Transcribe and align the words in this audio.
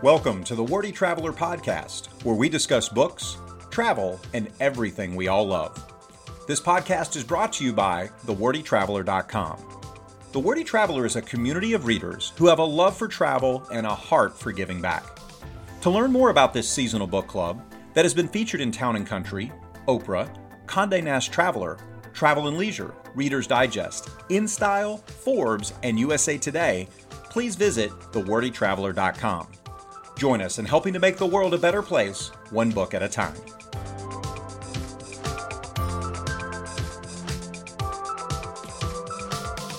Welcome 0.00 0.44
to 0.44 0.54
the 0.54 0.62
Wordy 0.62 0.92
Traveler 0.92 1.32
Podcast, 1.32 2.22
where 2.22 2.36
we 2.36 2.48
discuss 2.48 2.88
books, 2.88 3.36
travel, 3.68 4.20
and 4.32 4.48
everything 4.60 5.16
we 5.16 5.26
all 5.26 5.44
love. 5.44 5.92
This 6.46 6.60
podcast 6.60 7.16
is 7.16 7.24
brought 7.24 7.52
to 7.54 7.64
you 7.64 7.72
by 7.72 8.08
thewordytraveler.com. 8.24 9.58
The 10.30 10.38
Wordy 10.38 10.62
Traveler 10.62 11.04
is 11.04 11.16
a 11.16 11.22
community 11.22 11.72
of 11.72 11.84
readers 11.84 12.32
who 12.36 12.46
have 12.46 12.60
a 12.60 12.64
love 12.64 12.96
for 12.96 13.08
travel 13.08 13.66
and 13.72 13.84
a 13.84 13.94
heart 13.94 14.38
for 14.38 14.52
giving 14.52 14.80
back. 14.80 15.04
To 15.80 15.90
learn 15.90 16.12
more 16.12 16.30
about 16.30 16.54
this 16.54 16.68
seasonal 16.68 17.08
book 17.08 17.26
club 17.26 17.60
that 17.94 18.04
has 18.04 18.14
been 18.14 18.28
featured 18.28 18.60
in 18.60 18.70
Town 18.70 18.94
and 18.94 19.04
Country, 19.04 19.50
Oprah, 19.88 20.32
Condé 20.66 21.02
Nast 21.02 21.32
Traveler, 21.32 21.76
Travel 22.12 22.46
and 22.46 22.56
Leisure, 22.56 22.94
Reader's 23.16 23.48
Digest, 23.48 24.10
InStyle, 24.28 25.04
Forbes, 25.08 25.72
and 25.82 25.98
USA 25.98 26.38
Today, 26.38 26.86
please 27.24 27.56
visit 27.56 27.90
thewordytraveler.com. 28.12 29.48
Join 30.18 30.42
us 30.42 30.58
in 30.58 30.64
helping 30.64 30.92
to 30.94 30.98
make 30.98 31.16
the 31.16 31.26
world 31.26 31.54
a 31.54 31.58
better 31.58 31.80
place, 31.80 32.32
one 32.50 32.72
book 32.72 32.92
at 32.92 33.04
a 33.04 33.08
time. 33.08 33.36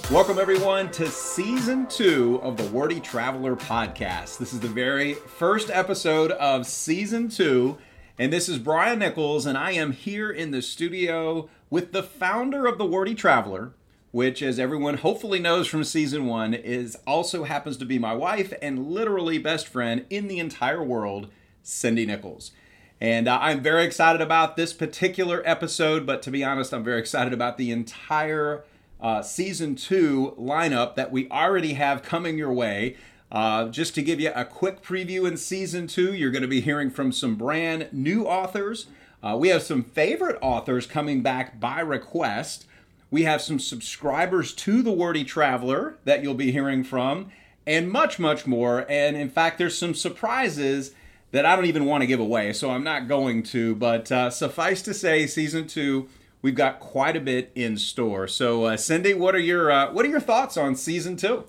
Welcome, 0.09 0.39
everyone, 0.39 0.91
to 0.91 1.09
season 1.09 1.87
two 1.87 2.39
of 2.41 2.55
the 2.55 2.63
Wordy 2.69 3.01
Traveler 3.01 3.57
podcast. 3.57 4.37
This 4.37 4.53
is 4.53 4.61
the 4.61 4.69
very 4.69 5.15
first 5.15 5.69
episode 5.69 6.31
of 6.31 6.65
season 6.65 7.27
two, 7.27 7.77
and 8.17 8.31
this 8.31 8.47
is 8.47 8.59
Brian 8.59 8.99
Nichols, 8.99 9.45
and 9.45 9.57
I 9.57 9.71
am 9.71 9.91
here 9.91 10.31
in 10.31 10.51
the 10.51 10.61
studio 10.61 11.49
with 11.69 11.91
the 11.91 12.01
founder 12.01 12.65
of 12.65 12.77
the 12.77 12.85
Wordy 12.85 13.13
Traveler, 13.13 13.73
which, 14.11 14.41
as 14.41 14.59
everyone 14.59 14.97
hopefully 14.97 15.39
knows 15.39 15.67
from 15.67 15.83
season 15.83 16.25
one, 16.25 16.53
is 16.53 16.97
also 17.05 17.43
happens 17.43 17.77
to 17.77 17.85
be 17.85 17.99
my 17.99 18.13
wife 18.13 18.53
and 18.61 18.87
literally 18.87 19.37
best 19.37 19.67
friend 19.67 20.05
in 20.09 20.27
the 20.27 20.39
entire 20.39 20.83
world, 20.83 21.29
Cindy 21.61 22.05
Nichols. 22.05 22.51
And 23.01 23.27
uh, 23.27 23.39
I'm 23.41 23.61
very 23.61 23.85
excited 23.85 24.21
about 24.21 24.57
this 24.57 24.73
particular 24.73 25.41
episode, 25.45 26.05
but 26.05 26.21
to 26.23 26.31
be 26.31 26.43
honest, 26.43 26.73
I'm 26.73 26.83
very 26.83 26.99
excited 26.99 27.31
about 27.31 27.57
the 27.57 27.71
entire 27.71 28.65
uh, 28.99 29.21
season 29.21 29.75
two 29.75 30.35
lineup 30.37 30.95
that 30.95 31.11
we 31.11 31.29
already 31.29 31.73
have 31.73 32.03
coming 32.03 32.37
your 32.37 32.51
way. 32.51 32.97
Uh, 33.31 33.69
just 33.69 33.93
to 33.95 34.01
give 34.01 34.19
you 34.19 34.31
a 34.35 34.43
quick 34.43 34.81
preview 34.81 35.27
in 35.27 35.37
season 35.37 35.87
two, 35.87 36.13
you're 36.13 36.31
going 36.31 36.41
to 36.41 36.47
be 36.47 36.61
hearing 36.61 36.89
from 36.89 37.11
some 37.11 37.35
brand 37.35 37.87
new 37.91 38.25
authors. 38.25 38.87
Uh, 39.21 39.37
we 39.37 39.49
have 39.49 39.61
some 39.61 39.83
favorite 39.83 40.37
authors 40.41 40.87
coming 40.87 41.21
back 41.21 41.59
by 41.59 41.79
request. 41.79 42.65
We 43.11 43.23
have 43.23 43.41
some 43.41 43.59
subscribers 43.59 44.53
to 44.53 44.81
the 44.81 44.91
Wordy 44.91 45.23
Traveler 45.23 45.97
that 46.05 46.23
you'll 46.23 46.35
be 46.35 46.51
hearing 46.51 46.83
from, 46.83 47.31
and 47.65 47.89
much, 47.89 48.19
much 48.19 48.45
more. 48.45 48.85
And 48.89 49.15
in 49.15 49.29
fact, 49.29 49.57
there's 49.57 49.77
some 49.77 49.95
surprises 49.95 50.91
that 51.31 51.45
I 51.45 51.55
don't 51.55 51.65
even 51.65 51.85
want 51.85 52.01
to 52.01 52.07
give 52.07 52.19
away, 52.19 52.53
so 52.53 52.71
I'm 52.71 52.83
not 52.83 53.07
going 53.07 53.43
to. 53.43 53.75
But 53.75 54.11
uh, 54.11 54.29
suffice 54.29 54.81
to 54.83 54.93
say, 54.93 55.27
season 55.27 55.67
two 55.67 56.09
we've 56.41 56.55
got 56.55 56.79
quite 56.79 57.15
a 57.15 57.19
bit 57.19 57.51
in 57.55 57.77
store. 57.77 58.27
So, 58.27 58.65
uh, 58.65 58.77
Cindy, 58.77 59.13
what 59.13 59.35
are 59.35 59.39
your 59.39 59.71
uh, 59.71 59.91
what 59.91 60.05
are 60.05 60.09
your 60.09 60.19
thoughts 60.19 60.57
on 60.57 60.75
season 60.75 61.17
two? 61.17 61.45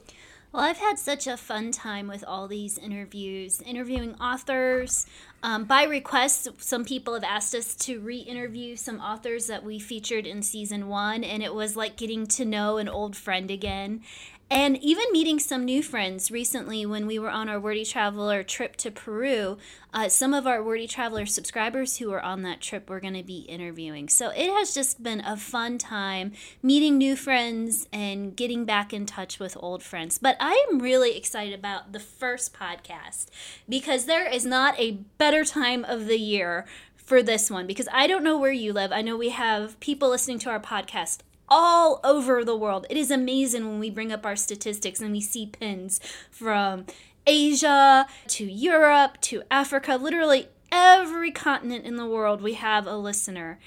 Well, 0.52 0.64
I've 0.64 0.78
had 0.78 0.98
such 0.98 1.28
a 1.28 1.36
fun 1.36 1.70
time 1.70 2.08
with 2.08 2.24
all 2.26 2.48
these 2.48 2.76
interviews, 2.76 3.62
interviewing 3.62 4.16
authors. 4.16 5.06
Um, 5.42 5.64
by 5.64 5.84
request, 5.84 6.48
some 6.58 6.84
people 6.84 7.14
have 7.14 7.24
asked 7.24 7.54
us 7.54 7.74
to 7.76 8.00
re 8.00 8.18
interview 8.18 8.76
some 8.76 9.00
authors 9.00 9.46
that 9.46 9.64
we 9.64 9.78
featured 9.78 10.26
in 10.26 10.42
season 10.42 10.88
one, 10.88 11.24
and 11.24 11.42
it 11.42 11.54
was 11.54 11.76
like 11.76 11.96
getting 11.96 12.26
to 12.28 12.44
know 12.44 12.76
an 12.76 12.88
old 12.88 13.16
friend 13.16 13.50
again 13.50 14.02
and 14.50 14.76
even 14.82 15.04
meeting 15.12 15.38
some 15.38 15.64
new 15.64 15.80
friends 15.80 16.28
recently 16.28 16.84
when 16.84 17.06
we 17.06 17.20
were 17.20 17.30
on 17.30 17.48
our 17.48 17.60
Wordy 17.60 17.84
Traveler 17.84 18.42
trip 18.42 18.74
to 18.78 18.90
Peru. 18.90 19.58
Uh, 19.94 20.08
some 20.08 20.34
of 20.34 20.44
our 20.44 20.60
Wordy 20.60 20.88
Traveler 20.88 21.24
subscribers 21.24 21.98
who 21.98 22.10
were 22.10 22.20
on 22.20 22.42
that 22.42 22.60
trip 22.60 22.90
we're 22.90 22.98
going 22.98 23.14
to 23.14 23.22
be 23.22 23.40
interviewing. 23.40 24.08
So 24.08 24.30
it 24.30 24.50
has 24.50 24.74
just 24.74 25.04
been 25.04 25.20
a 25.20 25.36
fun 25.36 25.78
time 25.78 26.32
meeting 26.64 26.98
new 26.98 27.14
friends 27.14 27.86
and 27.92 28.34
getting 28.34 28.64
back 28.64 28.92
in 28.92 29.06
touch 29.06 29.38
with 29.38 29.56
old 29.60 29.84
friends. 29.84 30.18
But 30.18 30.36
I 30.40 30.66
am 30.70 30.80
really 30.80 31.16
excited 31.16 31.56
about 31.56 31.92
the 31.92 32.00
first 32.00 32.52
podcast 32.52 33.26
because 33.68 34.06
there 34.06 34.28
is 34.28 34.44
not 34.44 34.74
a 34.80 34.98
better 35.16 35.44
time 35.44 35.84
of 35.84 36.06
the 36.06 36.18
year 36.18 36.66
for 36.96 37.22
this 37.22 37.50
one 37.50 37.68
because 37.68 37.88
I 37.92 38.08
don't 38.08 38.24
know 38.24 38.38
where 38.38 38.52
you 38.52 38.72
live. 38.72 38.90
I 38.90 39.02
know 39.02 39.16
we 39.16 39.30
have 39.30 39.78
people 39.78 40.08
listening 40.08 40.40
to 40.40 40.50
our 40.50 40.60
podcast 40.60 41.18
all 41.50 42.00
over 42.04 42.44
the 42.44 42.56
world. 42.56 42.86
It 42.88 42.96
is 42.96 43.10
amazing 43.10 43.66
when 43.66 43.78
we 43.78 43.90
bring 43.90 44.12
up 44.12 44.24
our 44.24 44.36
statistics 44.36 45.00
and 45.00 45.12
we 45.12 45.20
see 45.20 45.46
pins 45.46 46.00
from 46.30 46.86
Asia 47.26 48.06
to 48.28 48.44
Europe 48.44 49.20
to 49.22 49.42
Africa, 49.50 49.96
literally 49.96 50.48
every 50.72 51.30
continent 51.30 51.84
in 51.84 51.96
the 51.96 52.06
world, 52.06 52.40
we 52.40 52.54
have 52.54 52.86
a 52.86 52.96
listener. 52.96 53.58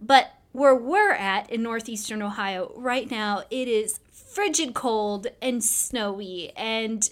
But 0.00 0.32
where 0.52 0.74
we're 0.74 1.12
at 1.12 1.50
in 1.50 1.62
northeastern 1.62 2.22
Ohio 2.22 2.72
right 2.76 3.10
now, 3.10 3.42
it 3.50 3.68
is 3.68 4.00
frigid 4.10 4.74
cold 4.74 5.26
and 5.40 5.62
snowy, 5.62 6.52
and 6.56 7.10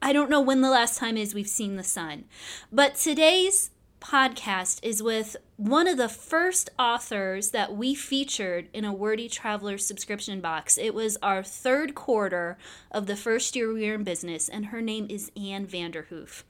I 0.00 0.12
don't 0.12 0.30
know 0.30 0.40
when 0.40 0.60
the 0.60 0.70
last 0.70 0.98
time 0.98 1.16
is 1.16 1.34
we've 1.34 1.48
seen 1.48 1.76
the 1.76 1.82
sun. 1.82 2.24
But 2.70 2.94
today's 2.94 3.70
podcast 4.04 4.78
is 4.82 5.02
with 5.02 5.34
one 5.56 5.88
of 5.88 5.96
the 5.96 6.08
first 6.08 6.68
authors 6.78 7.50
that 7.50 7.74
we 7.74 7.94
featured 7.94 8.68
in 8.74 8.84
a 8.84 8.92
Wordy 8.92 9.28
Traveler 9.28 9.78
subscription 9.78 10.40
box. 10.40 10.76
It 10.76 10.94
was 10.94 11.16
our 11.22 11.42
third 11.42 11.94
quarter 11.94 12.58
of 12.90 13.06
the 13.06 13.16
first 13.16 13.56
year 13.56 13.72
we 13.72 13.88
were 13.88 13.94
in 13.94 14.04
business, 14.04 14.48
and 14.48 14.66
her 14.66 14.82
name 14.82 15.06
is 15.08 15.32
Ann 15.36 15.66
Vanderhoof. 15.66 16.42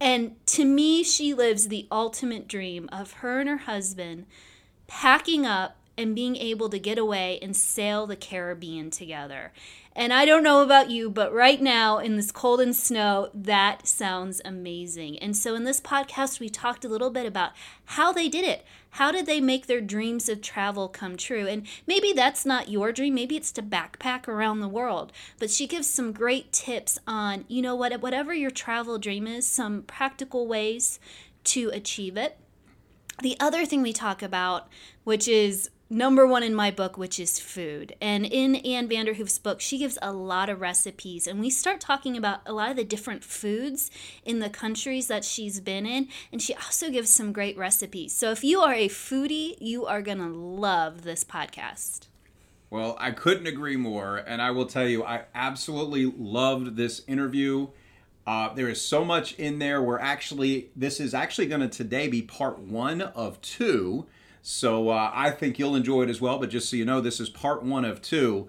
And 0.00 0.34
to 0.46 0.64
me, 0.64 1.04
she 1.04 1.32
lives 1.32 1.68
the 1.68 1.86
ultimate 1.92 2.48
dream 2.48 2.88
of 2.90 3.12
her 3.14 3.40
and 3.40 3.48
her 3.48 3.58
husband 3.58 4.26
packing 4.88 5.46
up 5.46 5.76
and 6.00 6.14
being 6.14 6.36
able 6.36 6.68
to 6.70 6.78
get 6.78 6.98
away 6.98 7.38
and 7.42 7.56
sail 7.56 8.06
the 8.06 8.16
Caribbean 8.16 8.90
together. 8.90 9.52
And 9.94 10.12
I 10.12 10.24
don't 10.24 10.44
know 10.44 10.62
about 10.62 10.90
you, 10.90 11.10
but 11.10 11.32
right 11.34 11.60
now 11.60 11.98
in 11.98 12.16
this 12.16 12.30
cold 12.30 12.60
and 12.60 12.74
snow, 12.74 13.28
that 13.34 13.86
sounds 13.86 14.40
amazing. 14.44 15.18
And 15.18 15.36
so 15.36 15.54
in 15.54 15.64
this 15.64 15.80
podcast, 15.80 16.40
we 16.40 16.48
talked 16.48 16.84
a 16.84 16.88
little 16.88 17.10
bit 17.10 17.26
about 17.26 17.52
how 17.84 18.12
they 18.12 18.28
did 18.28 18.44
it. 18.44 18.64
How 18.94 19.12
did 19.12 19.26
they 19.26 19.40
make 19.40 19.66
their 19.66 19.80
dreams 19.80 20.28
of 20.28 20.40
travel 20.40 20.88
come 20.88 21.16
true? 21.16 21.46
And 21.46 21.66
maybe 21.86 22.12
that's 22.12 22.46
not 22.46 22.68
your 22.68 22.92
dream. 22.92 23.14
Maybe 23.14 23.36
it's 23.36 23.52
to 23.52 23.62
backpack 23.62 24.26
around 24.26 24.60
the 24.60 24.68
world. 24.68 25.12
But 25.38 25.50
she 25.50 25.66
gives 25.66 25.88
some 25.88 26.12
great 26.12 26.52
tips 26.52 26.98
on, 27.06 27.44
you 27.48 27.60
know 27.60 27.74
what, 27.74 28.00
whatever 28.00 28.32
your 28.32 28.50
travel 28.50 28.98
dream 28.98 29.26
is, 29.26 29.46
some 29.46 29.82
practical 29.82 30.46
ways 30.46 30.98
to 31.44 31.68
achieve 31.70 32.16
it. 32.16 32.38
The 33.22 33.36
other 33.38 33.66
thing 33.66 33.82
we 33.82 33.92
talk 33.92 34.22
about, 34.22 34.68
which 35.04 35.28
is 35.28 35.68
number 35.90 36.24
one 36.24 36.44
in 36.44 36.54
my 36.54 36.70
book, 36.70 36.96
which 36.96 37.18
is 37.18 37.40
food. 37.40 37.94
And 38.00 38.24
in 38.24 38.54
Ann 38.56 38.88
Vanderhoof's 38.88 39.38
book, 39.38 39.60
she 39.60 39.76
gives 39.76 39.98
a 40.00 40.12
lot 40.12 40.48
of 40.48 40.60
recipes. 40.60 41.26
And 41.26 41.40
we 41.40 41.50
start 41.50 41.80
talking 41.80 42.16
about 42.16 42.40
a 42.46 42.52
lot 42.52 42.70
of 42.70 42.76
the 42.76 42.84
different 42.84 43.24
foods 43.24 43.90
in 44.24 44.38
the 44.38 44.48
countries 44.48 45.08
that 45.08 45.24
she's 45.24 45.58
been 45.60 45.84
in. 45.84 46.08
And 46.32 46.40
she 46.40 46.54
also 46.54 46.90
gives 46.90 47.10
some 47.10 47.32
great 47.32 47.58
recipes. 47.58 48.14
So 48.14 48.30
if 48.30 48.44
you 48.44 48.60
are 48.60 48.72
a 48.72 48.88
foodie, 48.88 49.56
you 49.60 49.84
are 49.84 50.00
going 50.00 50.18
to 50.18 50.28
love 50.28 51.02
this 51.02 51.24
podcast. 51.24 52.06
Well, 52.70 52.96
I 53.00 53.10
couldn't 53.10 53.48
agree 53.48 53.76
more. 53.76 54.16
And 54.16 54.40
I 54.40 54.52
will 54.52 54.66
tell 54.66 54.86
you, 54.86 55.02
I 55.02 55.24
absolutely 55.34 56.06
loved 56.06 56.76
this 56.76 57.02
interview. 57.08 57.66
Uh, 58.24 58.54
there 58.54 58.68
is 58.68 58.80
so 58.80 59.04
much 59.04 59.34
in 59.40 59.58
there. 59.58 59.82
We're 59.82 59.98
actually, 59.98 60.70
this 60.76 61.00
is 61.00 61.14
actually 61.14 61.46
going 61.46 61.62
to 61.62 61.68
today 61.68 62.06
be 62.06 62.22
part 62.22 62.60
one 62.60 63.00
of 63.00 63.40
two 63.40 64.06
so 64.42 64.90
uh, 64.90 65.10
I 65.14 65.30
think 65.30 65.58
you'll 65.58 65.76
enjoy 65.76 66.02
it 66.02 66.10
as 66.10 66.20
well. 66.20 66.38
But 66.38 66.50
just 66.50 66.70
so 66.70 66.76
you 66.76 66.84
know, 66.84 67.00
this 67.00 67.20
is 67.20 67.28
part 67.28 67.62
one 67.62 67.84
of 67.84 68.02
two. 68.02 68.48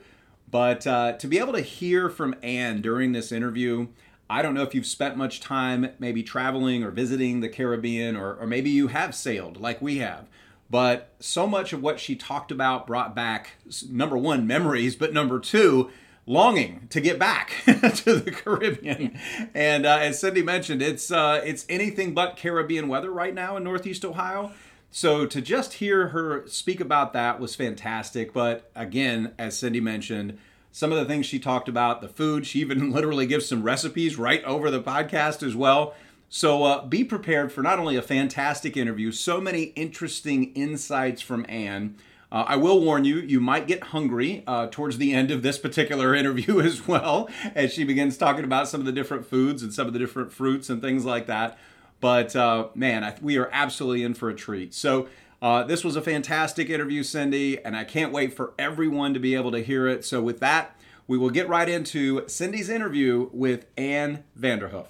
But 0.49 0.85
uh, 0.85 1.13
to 1.13 1.27
be 1.27 1.39
able 1.39 1.53
to 1.53 1.61
hear 1.61 2.09
from 2.09 2.35
Ann 2.43 2.81
during 2.81 3.13
this 3.13 3.31
interview, 3.31 3.87
I 4.29 4.41
don't 4.41 4.53
know 4.53 4.63
if 4.63 4.75
you've 4.75 4.85
spent 4.85 5.17
much 5.17 5.39
time 5.39 5.89
maybe 5.99 6.23
traveling 6.23 6.83
or 6.83 6.91
visiting 6.91 7.39
the 7.39 7.49
Caribbean, 7.49 8.15
or, 8.15 8.35
or 8.35 8.47
maybe 8.47 8.69
you 8.69 8.87
have 8.87 9.15
sailed 9.15 9.59
like 9.59 9.81
we 9.81 9.97
have. 9.97 10.27
But 10.69 11.13
so 11.19 11.47
much 11.47 11.73
of 11.73 11.81
what 11.81 11.99
she 11.99 12.15
talked 12.15 12.51
about 12.51 12.87
brought 12.87 13.13
back 13.13 13.57
number 13.89 14.17
one, 14.17 14.47
memories, 14.47 14.95
but 14.95 15.11
number 15.11 15.39
two, 15.39 15.89
longing 16.25 16.87
to 16.91 17.01
get 17.01 17.19
back 17.19 17.53
to 17.65 18.15
the 18.19 18.31
Caribbean. 18.31 19.19
And 19.53 19.85
uh, 19.85 19.97
as 19.97 20.19
Cindy 20.19 20.41
mentioned, 20.41 20.81
it's 20.81 21.11
uh, 21.11 21.41
it's 21.43 21.65
anything 21.67 22.13
but 22.13 22.37
Caribbean 22.37 22.87
weather 22.87 23.11
right 23.11 23.33
now 23.33 23.57
in 23.57 23.63
Northeast 23.63 24.05
Ohio. 24.05 24.53
So 24.91 25.25
to 25.25 25.41
just 25.41 25.75
hear 25.75 26.09
her 26.09 26.45
speak 26.47 26.81
about 26.81 27.13
that 27.13 27.39
was 27.39 27.55
fantastic. 27.55 28.33
But 28.33 28.69
again, 28.75 29.33
as 29.39 29.57
Cindy 29.57 29.79
mentioned, 29.79 30.37
some 30.73 30.91
of 30.91 30.97
the 30.97 31.05
things 31.05 31.25
she 31.25 31.39
talked 31.39 31.69
about, 31.69 32.01
the 32.01 32.09
food, 32.09 32.45
she 32.45 32.59
even 32.59 32.91
literally 32.93 33.25
gives 33.25 33.47
some 33.47 33.63
recipes 33.63 34.17
right 34.17 34.43
over 34.43 34.69
the 34.69 34.81
podcast 34.81 35.43
as 35.43 35.55
well. 35.55 35.93
So 36.27 36.63
uh, 36.63 36.85
be 36.85 37.03
prepared 37.03 37.51
for 37.51 37.61
not 37.61 37.79
only 37.79 37.95
a 37.95 38.01
fantastic 38.01 38.77
interview, 38.77 39.11
so 39.11 39.41
many 39.41 39.63
interesting 39.75 40.53
insights 40.53 41.21
from 41.21 41.45
Ann. 41.49 41.95
Uh, 42.31 42.45
I 42.47 42.55
will 42.55 42.79
warn 42.79 43.03
you, 43.03 43.17
you 43.17 43.41
might 43.41 43.67
get 43.67 43.83
hungry 43.85 44.43
uh, 44.47 44.67
towards 44.71 44.97
the 44.97 45.13
end 45.13 45.31
of 45.31 45.41
this 45.41 45.57
particular 45.57 46.15
interview 46.15 46.61
as 46.61 46.87
well, 46.87 47.29
as 47.55 47.73
she 47.73 47.83
begins 47.83 48.17
talking 48.17 48.45
about 48.45 48.69
some 48.69 48.79
of 48.79 48.85
the 48.85 48.93
different 48.93 49.25
foods 49.25 49.63
and 49.63 49.73
some 49.73 49.87
of 49.87 49.93
the 49.93 49.99
different 49.99 50.31
fruits 50.31 50.69
and 50.69 50.81
things 50.81 51.03
like 51.05 51.27
that. 51.27 51.57
But 52.01 52.35
uh, 52.35 52.69
man, 52.75 53.03
I, 53.03 53.15
we 53.21 53.37
are 53.37 53.49
absolutely 53.53 54.03
in 54.03 54.15
for 54.15 54.29
a 54.29 54.35
treat. 54.35 54.73
So, 54.73 55.07
uh, 55.41 55.63
this 55.63 55.83
was 55.83 55.95
a 55.95 56.01
fantastic 56.01 56.69
interview, 56.69 57.01
Cindy, 57.01 57.63
and 57.63 57.75
I 57.75 57.83
can't 57.83 58.11
wait 58.11 58.35
for 58.35 58.53
everyone 58.59 59.15
to 59.15 59.19
be 59.19 59.33
able 59.33 59.51
to 59.51 59.63
hear 59.63 59.87
it. 59.87 60.03
So, 60.03 60.21
with 60.21 60.39
that, 60.39 60.75
we 61.07 61.17
will 61.17 61.29
get 61.29 61.47
right 61.47 61.69
into 61.69 62.27
Cindy's 62.27 62.69
interview 62.69 63.29
with 63.31 63.67
Ann 63.77 64.23
Vanderhoof. 64.39 64.87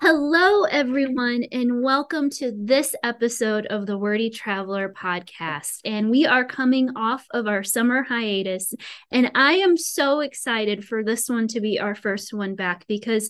Hello, 0.00 0.62
everyone, 0.62 1.44
and 1.50 1.82
welcome 1.82 2.30
to 2.30 2.52
this 2.56 2.94
episode 3.02 3.66
of 3.66 3.86
the 3.86 3.98
Wordy 3.98 4.30
Traveler 4.30 4.94
podcast. 4.96 5.80
And 5.84 6.08
we 6.08 6.24
are 6.24 6.44
coming 6.44 6.90
off 6.94 7.26
of 7.32 7.48
our 7.48 7.64
summer 7.64 8.04
hiatus, 8.04 8.74
and 9.10 9.32
I 9.34 9.54
am 9.54 9.76
so 9.76 10.20
excited 10.20 10.84
for 10.84 11.02
this 11.02 11.28
one 11.28 11.48
to 11.48 11.60
be 11.60 11.80
our 11.80 11.96
first 11.96 12.32
one 12.32 12.54
back 12.54 12.86
because 12.86 13.28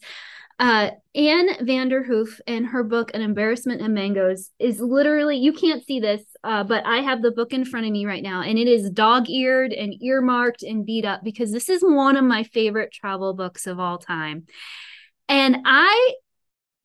uh, 0.58 0.90
Ann 1.14 1.48
Vanderhoof 1.60 2.40
and 2.46 2.66
her 2.66 2.82
book 2.82 3.12
An 3.14 3.22
Embarrassment 3.22 3.80
and 3.80 3.94
Mangoes 3.94 4.50
is 4.58 4.80
literally 4.80 5.36
you 5.36 5.52
can't 5.52 5.84
see 5.84 6.00
this, 6.00 6.22
uh, 6.42 6.64
but 6.64 6.84
I 6.84 6.98
have 6.98 7.22
the 7.22 7.30
book 7.30 7.52
in 7.52 7.64
front 7.64 7.86
of 7.86 7.92
me 7.92 8.06
right 8.06 8.22
now, 8.22 8.42
and 8.42 8.58
it 8.58 8.66
is 8.66 8.90
dog-eared 8.90 9.72
and 9.72 9.94
earmarked 10.02 10.62
and 10.62 10.84
beat 10.84 11.04
up 11.04 11.22
because 11.22 11.52
this 11.52 11.68
is 11.68 11.82
one 11.82 12.16
of 12.16 12.24
my 12.24 12.42
favorite 12.42 12.92
travel 12.92 13.34
books 13.34 13.66
of 13.66 13.78
all 13.78 13.98
time. 13.98 14.46
And 15.28 15.58
I 15.64 16.14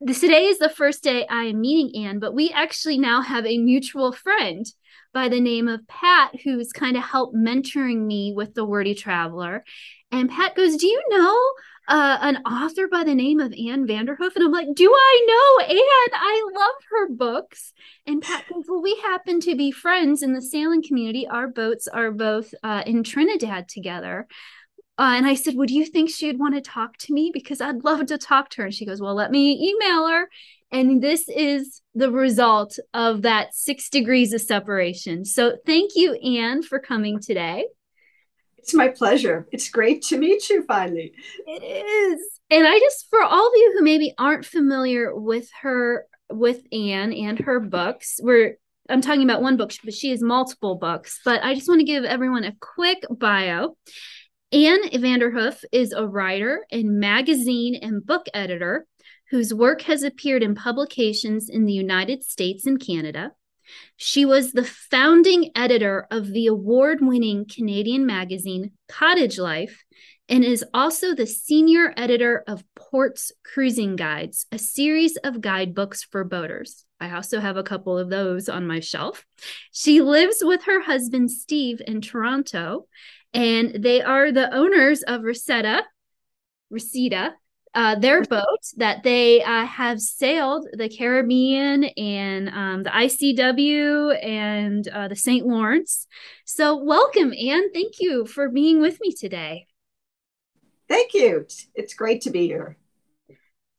this, 0.01 0.19
today 0.19 0.47
is 0.47 0.59
the 0.59 0.69
first 0.69 1.01
day 1.01 1.25
I 1.27 1.45
am 1.45 1.61
meeting 1.61 2.05
Ann, 2.05 2.19
but 2.19 2.33
we 2.33 2.51
actually 2.51 2.97
now 2.97 3.21
have 3.21 3.45
a 3.45 3.57
mutual 3.57 4.11
friend 4.11 4.65
by 5.13 5.29
the 5.29 5.39
name 5.39 5.67
of 5.67 5.87
Pat, 5.87 6.31
who's 6.43 6.73
kind 6.73 6.97
of 6.97 7.03
helped 7.03 7.35
mentoring 7.35 8.05
me 8.05 8.33
with 8.35 8.53
the 8.53 8.65
Wordy 8.65 8.95
Traveler. 8.95 9.63
And 10.11 10.29
Pat 10.29 10.55
goes, 10.55 10.75
Do 10.75 10.87
you 10.87 11.01
know 11.09 11.39
uh, 11.87 12.17
an 12.21 12.37
author 12.45 12.87
by 12.87 13.03
the 13.03 13.15
name 13.15 13.39
of 13.39 13.53
Ann 13.53 13.85
Vanderhoof? 13.85 14.35
And 14.35 14.43
I'm 14.43 14.51
like, 14.51 14.67
Do 14.73 14.91
I 14.93 15.25
know 15.27 15.65
Ann? 15.65 16.19
I 16.21 16.49
love 16.55 16.75
her 16.91 17.09
books. 17.09 17.73
And 18.05 18.21
Pat 18.21 18.45
goes, 18.53 18.65
Well, 18.67 18.81
we 18.81 18.95
happen 19.03 19.39
to 19.41 19.55
be 19.55 19.71
friends 19.71 20.23
in 20.23 20.33
the 20.33 20.41
sailing 20.41 20.83
community. 20.83 21.27
Our 21.27 21.47
boats 21.47 21.87
are 21.87 22.11
both 22.11 22.53
uh, 22.63 22.83
in 22.85 23.03
Trinidad 23.03 23.67
together. 23.67 24.27
Uh, 24.97 25.13
and 25.17 25.25
I 25.25 25.35
said, 25.35 25.55
Would 25.55 25.71
you 25.71 25.85
think 25.85 26.09
she'd 26.09 26.39
want 26.39 26.55
to 26.55 26.61
talk 26.61 26.97
to 26.99 27.13
me? 27.13 27.31
Because 27.33 27.61
I'd 27.61 27.83
love 27.83 28.05
to 28.07 28.17
talk 28.17 28.49
to 28.51 28.61
her. 28.61 28.65
And 28.65 28.73
she 28.73 28.85
goes, 28.85 29.01
Well, 29.01 29.15
let 29.15 29.31
me 29.31 29.69
email 29.69 30.07
her. 30.07 30.29
And 30.71 31.03
this 31.03 31.29
is 31.29 31.81
the 31.93 32.09
result 32.09 32.79
of 32.95 33.21
that 33.21 33.53
six 33.53 33.89
degrees 33.89 34.33
of 34.33 34.41
separation. 34.41 35.23
So 35.23 35.57
thank 35.67 35.91
you, 35.95 36.13
Ann, 36.13 36.63
for 36.63 36.79
coming 36.79 37.19
today. 37.19 37.65
It's 38.63 38.73
my 38.73 38.87
pleasure. 38.87 39.45
It's 39.51 39.69
great 39.69 40.03
to 40.03 40.17
meet 40.17 40.49
you 40.49 40.63
finally. 40.63 41.13
It 41.45 41.63
is. 41.63 42.21
And 42.49 42.65
I 42.65 42.79
just, 42.79 43.07
for 43.09 43.21
all 43.21 43.47
of 43.47 43.53
you 43.55 43.75
who 43.75 43.83
maybe 43.83 44.13
aren't 44.17 44.45
familiar 44.45 45.13
with 45.13 45.49
her, 45.61 46.05
with 46.31 46.61
Ann 46.71 47.11
and 47.11 47.37
her 47.39 47.59
books, 47.59 48.21
we're 48.23 48.57
I'm 48.89 49.01
talking 49.01 49.23
about 49.23 49.41
one 49.41 49.57
book, 49.57 49.71
but 49.83 49.93
she 49.93 50.11
has 50.11 50.21
multiple 50.21 50.75
books. 50.75 51.19
But 51.23 51.43
I 51.43 51.55
just 51.55 51.67
want 51.67 51.79
to 51.79 51.85
give 51.85 52.03
everyone 52.05 52.45
a 52.45 52.55
quick 52.59 53.03
bio. 53.09 53.77
Ann 54.51 54.89
Vanderhoof 54.89 55.63
is 55.71 55.91
a 55.91 56.07
writer 56.07 56.65
and 56.71 56.99
magazine 56.99 57.75
and 57.75 58.05
book 58.05 58.27
editor 58.33 58.87
whose 59.29 59.53
work 59.53 59.81
has 59.83 60.03
appeared 60.03 60.43
in 60.43 60.55
publications 60.55 61.49
in 61.49 61.65
the 61.65 61.73
United 61.73 62.23
States 62.23 62.65
and 62.65 62.79
Canada. 62.79 63.31
She 63.97 64.25
was 64.25 64.51
the 64.51 64.63
founding 64.63 65.51
editor 65.55 66.07
of 66.11 66.27
the 66.27 66.47
award 66.47 66.99
winning 67.01 67.45
Canadian 67.45 68.05
magazine 68.05 68.71
Cottage 68.87 69.39
Life 69.39 69.83
and 70.29 70.43
is 70.43 70.63
also 70.73 71.13
the 71.13 71.27
senior 71.27 71.93
editor 71.97 72.43
of 72.47 72.63
Ports 72.75 73.31
Cruising 73.43 73.95
Guides, 73.95 74.45
a 74.51 74.57
series 74.57 75.17
of 75.17 75.41
guidebooks 75.41 76.03
for 76.03 76.23
boaters. 76.23 76.85
I 76.99 77.11
also 77.11 77.39
have 77.39 77.57
a 77.57 77.63
couple 77.63 77.97
of 77.97 78.09
those 78.09 78.47
on 78.47 78.65
my 78.65 78.79
shelf. 78.79 79.25
She 79.71 80.01
lives 80.01 80.37
with 80.41 80.63
her 80.63 80.81
husband 80.81 81.31
Steve 81.31 81.81
in 81.85 82.01
Toronto 82.01 82.87
and 83.33 83.83
they 83.83 84.01
are 84.01 84.31
the 84.31 84.53
owners 84.53 85.01
of 85.03 85.21
Resetta, 85.21 85.81
Reseda, 86.69 87.35
uh, 87.75 87.95
their 87.95 88.23
boat 88.23 88.61
that 88.77 89.03
they 89.03 89.41
uh, 89.43 89.65
have 89.65 89.99
sailed 89.99 90.67
the 90.73 90.89
Caribbean 90.89 91.85
and 91.85 92.49
um, 92.49 92.83
the 92.83 92.89
ICW 92.89 94.23
and 94.23 94.87
uh, 94.87 95.07
the 95.07 95.15
St. 95.15 95.45
Lawrence. 95.45 96.07
So, 96.45 96.75
welcome, 96.75 97.33
Ann. 97.33 97.71
Thank 97.71 97.99
you 97.99 98.25
for 98.25 98.49
being 98.49 98.81
with 98.81 98.99
me 99.01 99.13
today. 99.13 99.67
Thank 100.87 101.13
you. 101.13 101.47
It's 101.73 101.93
great 101.93 102.21
to 102.21 102.29
be 102.29 102.45
here. 102.45 102.77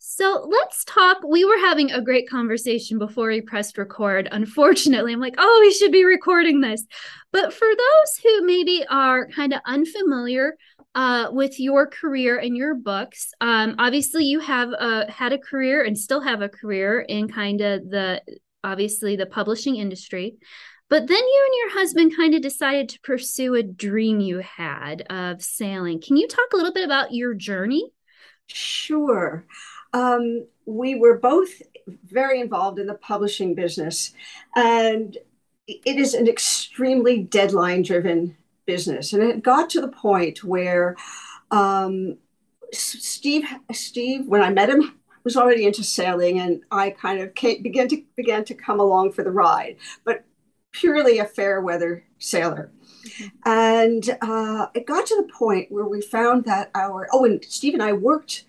So 0.07 0.47
let's 0.51 0.85
talk. 0.85 1.23
We 1.27 1.47
were 1.47 1.57
having 1.57 1.91
a 1.91 2.03
great 2.03 2.29
conversation 2.29 2.99
before 2.99 3.29
we 3.29 3.41
pressed 3.41 3.79
record. 3.79 4.29
Unfortunately, 4.31 5.15
I'm 5.15 5.19
like, 5.19 5.37
oh, 5.39 5.59
we 5.63 5.73
should 5.73 5.93
be 5.93 6.05
recording 6.05 6.61
this. 6.61 6.85
But 7.33 7.55
for 7.55 7.67
those 7.67 8.17
who 8.23 8.45
maybe 8.45 8.85
are 8.91 9.27
kind 9.29 9.55
of 9.55 9.63
unfamiliar 9.65 10.57
uh, 10.95 11.29
with 11.33 11.59
your 11.59 11.87
career 11.87 12.39
and 12.39 12.55
your 12.55 12.75
books, 12.75 13.33
um, 13.41 13.77
obviously 13.79 14.27
you 14.27 14.41
have 14.41 14.69
uh, 14.79 15.07
had 15.11 15.33
a 15.33 15.39
career 15.39 15.83
and 15.83 15.97
still 15.97 16.21
have 16.21 16.43
a 16.43 16.51
career 16.51 17.01
in 17.01 17.27
kind 17.27 17.63
of 17.63 17.89
the 17.89 18.21
obviously 18.63 19.17
the 19.17 19.27
publishing 19.27 19.77
industry. 19.77 20.37
But 20.91 21.09
then 21.09 21.17
you 21.17 21.43
and 21.47 21.55
your 21.57 21.81
husband 21.81 22.15
kind 22.15 22.35
of 22.35 22.43
decided 22.43 22.91
to 22.91 23.01
pursue 23.01 23.55
a 23.55 23.63
dream 23.63 24.21
you 24.21 24.41
had 24.41 25.01
of 25.09 25.43
sailing. 25.43 26.03
Can 26.03 26.19
you 26.19 26.29
talk 26.29 26.53
a 26.53 26.57
little 26.57 26.75
bit 26.75 26.85
about 26.85 27.15
your 27.15 27.33
journey? 27.33 27.91
Sure 28.47 29.47
um, 29.95 30.47
we 30.67 30.97
were 30.97 31.19
both 31.19 31.63
very 32.05 32.41
involved 32.41 32.79
in 32.79 32.87
the 32.87 32.95
publishing 32.95 33.55
business, 33.55 34.13
and 34.57 35.17
it 35.67 35.97
is 35.97 36.13
an 36.13 36.29
extremely 36.29 37.23
deadline 37.23 37.83
driven 37.83 38.37
business. 38.67 39.13
And 39.13 39.23
it 39.23 39.43
got 39.43 39.71
to 39.71 39.81
the 39.81 39.89
point 39.89 40.43
where 40.45 40.97
um, 41.51 42.19
Steve, 42.73 43.47
Steve, 43.73 44.27
when 44.27 44.43
I 44.43 44.51
met 44.51 44.69
him, 44.69 44.99
was 45.23 45.37
already 45.37 45.65
into 45.65 45.85
sailing, 45.85 46.41
and 46.41 46.63
I 46.71 46.91
kind 46.91 47.21
of 47.21 47.35
came, 47.35 47.63
began 47.63 47.89
to 47.89 48.03
began 48.17 48.45
to 48.47 48.55
come 48.55 48.81
along 48.81 49.13
for 49.13 49.23
the 49.23 49.31
ride, 49.31 49.77
but 50.05 50.25
purely 50.73 51.19
a 51.19 51.25
fair 51.25 51.61
weather 51.61 52.05
sailor. 52.19 52.73
Mm-hmm. 53.07 53.27
And 53.47 54.19
uh, 54.21 54.67
it 54.75 54.87
got 54.87 55.07
to 55.07 55.17
the 55.17 55.33
point 55.33 55.71
where 55.71 55.87
we 55.87 56.01
found 56.01 56.45
that 56.47 56.71
our 56.75 57.07
oh, 57.13 57.25
and 57.25 57.45
Steve 57.45 57.75
and 57.75 57.83
I 57.83 57.93
worked 57.93 58.45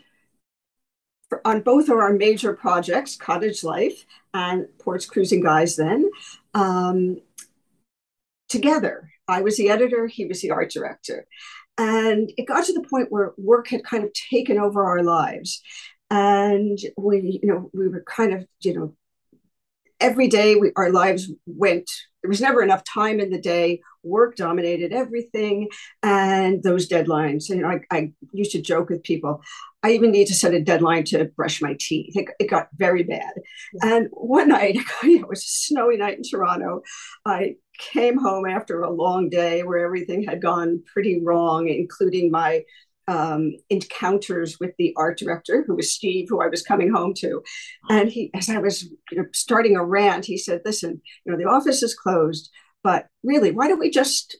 for, 1.29 1.45
on 1.45 1.61
both 1.61 1.89
of 1.89 1.97
our 1.97 2.13
major 2.13 2.53
projects, 2.53 3.15
Cottage 3.15 3.63
Life 3.63 4.05
and 4.33 4.67
Ports 4.79 5.05
Cruising 5.05 5.41
Guides, 5.41 5.75
then 5.75 6.09
um, 6.53 7.17
together. 8.49 9.09
I 9.27 9.41
was 9.41 9.57
the 9.57 9.69
editor, 9.69 10.07
he 10.07 10.25
was 10.25 10.41
the 10.41 10.51
art 10.51 10.71
director. 10.71 11.25
And 11.77 12.31
it 12.37 12.47
got 12.47 12.65
to 12.65 12.73
the 12.73 12.87
point 12.87 13.11
where 13.11 13.33
work 13.37 13.67
had 13.67 13.83
kind 13.83 14.03
of 14.03 14.13
taken 14.13 14.57
over 14.57 14.85
our 14.85 15.03
lives. 15.03 15.61
And 16.09 16.77
we, 16.97 17.39
you 17.41 17.49
know, 17.49 17.69
we 17.73 17.87
were 17.87 18.03
kind 18.07 18.33
of, 18.33 18.45
you 18.61 18.73
know, 18.73 18.95
every 19.99 20.27
day 20.27 20.55
we, 20.55 20.71
our 20.75 20.91
lives 20.91 21.31
went 21.45 21.89
there 22.25 22.29
was 22.29 22.41
never 22.41 22.63
enough 22.63 22.83
time 22.83 23.19
in 23.19 23.29
the 23.29 23.39
day. 23.39 23.81
Work 24.01 24.35
dominated 24.35 24.91
everything 24.91 25.69
and 26.01 26.63
those 26.63 26.89
deadlines 26.89 27.51
and 27.51 27.63
I, 27.63 27.81
I 27.91 28.13
used 28.33 28.51
to 28.53 28.61
joke 28.61 28.89
with 28.89 29.03
people 29.03 29.41
i 29.83 29.91
even 29.91 30.09
need 30.09 30.25
to 30.25 30.33
set 30.33 30.55
a 30.55 30.63
deadline 30.63 31.03
to 31.03 31.25
brush 31.35 31.61
my 31.61 31.77
teeth. 31.79 32.17
It, 32.17 32.27
it 32.39 32.49
got 32.49 32.69
very 32.75 33.03
bad. 33.03 33.33
And 33.83 34.07
one 34.11 34.47
night 34.57 34.77
it 35.03 35.29
was 35.29 35.43
a 35.43 35.47
snowy 35.47 35.97
night 35.97 36.17
in 36.17 36.23
toronto. 36.23 36.81
I 37.23 37.55
came 37.77 38.17
home 38.17 38.47
after 38.47 38.81
a 38.81 38.89
long 38.89 39.29
day 39.29 39.61
where 39.61 39.85
everything 39.85 40.23
had 40.23 40.41
gone 40.41 40.81
pretty 40.91 41.21
wrong 41.21 41.67
including 41.67 42.31
my 42.31 42.63
um, 43.07 43.53
encounters 43.69 44.59
with 44.59 44.71
the 44.77 44.93
art 44.97 45.17
director, 45.17 45.63
who 45.65 45.75
was 45.75 45.93
Steve, 45.93 46.27
who 46.29 46.41
I 46.41 46.47
was 46.47 46.63
coming 46.63 46.91
home 46.91 47.13
to. 47.15 47.41
And 47.89 48.09
he, 48.09 48.31
as 48.33 48.49
I 48.49 48.57
was 48.59 48.83
you 48.83 49.17
know, 49.17 49.25
starting 49.33 49.75
a 49.75 49.85
rant, 49.85 50.25
he 50.25 50.37
said, 50.37 50.61
"Listen, 50.65 51.01
you 51.25 51.31
know, 51.31 51.37
the 51.37 51.49
office 51.49 51.83
is 51.83 51.95
closed, 51.95 52.49
but 52.83 53.07
really, 53.23 53.51
why 53.51 53.67
don't 53.67 53.79
we 53.79 53.89
just 53.89 54.37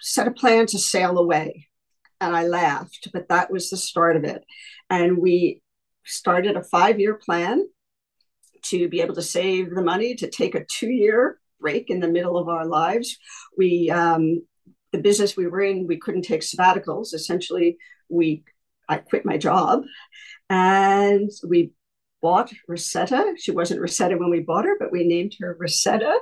set 0.00 0.28
a 0.28 0.32
plan 0.32 0.66
to 0.66 0.78
sail 0.78 1.18
away?" 1.18 1.68
And 2.20 2.34
I 2.34 2.46
laughed, 2.46 3.08
but 3.12 3.28
that 3.28 3.50
was 3.50 3.70
the 3.70 3.76
start 3.76 4.16
of 4.16 4.24
it. 4.24 4.44
And 4.90 5.18
we 5.18 5.62
started 6.04 6.56
a 6.56 6.64
five-year 6.64 7.14
plan 7.14 7.68
to 8.62 8.88
be 8.88 9.00
able 9.00 9.14
to 9.14 9.22
save 9.22 9.74
the 9.74 9.82
money 9.82 10.14
to 10.16 10.28
take 10.28 10.54
a 10.54 10.64
two-year 10.64 11.38
break 11.60 11.90
in 11.90 12.00
the 12.00 12.08
middle 12.08 12.36
of 12.36 12.48
our 12.48 12.66
lives. 12.66 13.16
We 13.56 13.90
um, 13.90 14.42
the 14.92 14.98
business 14.98 15.36
we 15.36 15.46
were 15.46 15.60
in, 15.60 15.86
we 15.86 15.98
couldn't 15.98 16.22
take 16.22 16.40
sabbaticals. 16.40 17.14
Essentially, 17.14 17.78
we 18.08 18.44
I 18.88 18.96
quit 18.96 19.24
my 19.26 19.36
job 19.36 19.82
and 20.48 21.30
we 21.46 21.72
bought 22.20 22.52
Rosetta. 22.66 23.34
She 23.38 23.50
wasn't 23.50 23.80
Rosetta 23.80 24.16
when 24.16 24.30
we 24.30 24.40
bought 24.40 24.64
her, 24.64 24.76
but 24.78 24.90
we 24.90 25.06
named 25.06 25.34
her 25.40 25.56
Rosetta, 25.58 26.18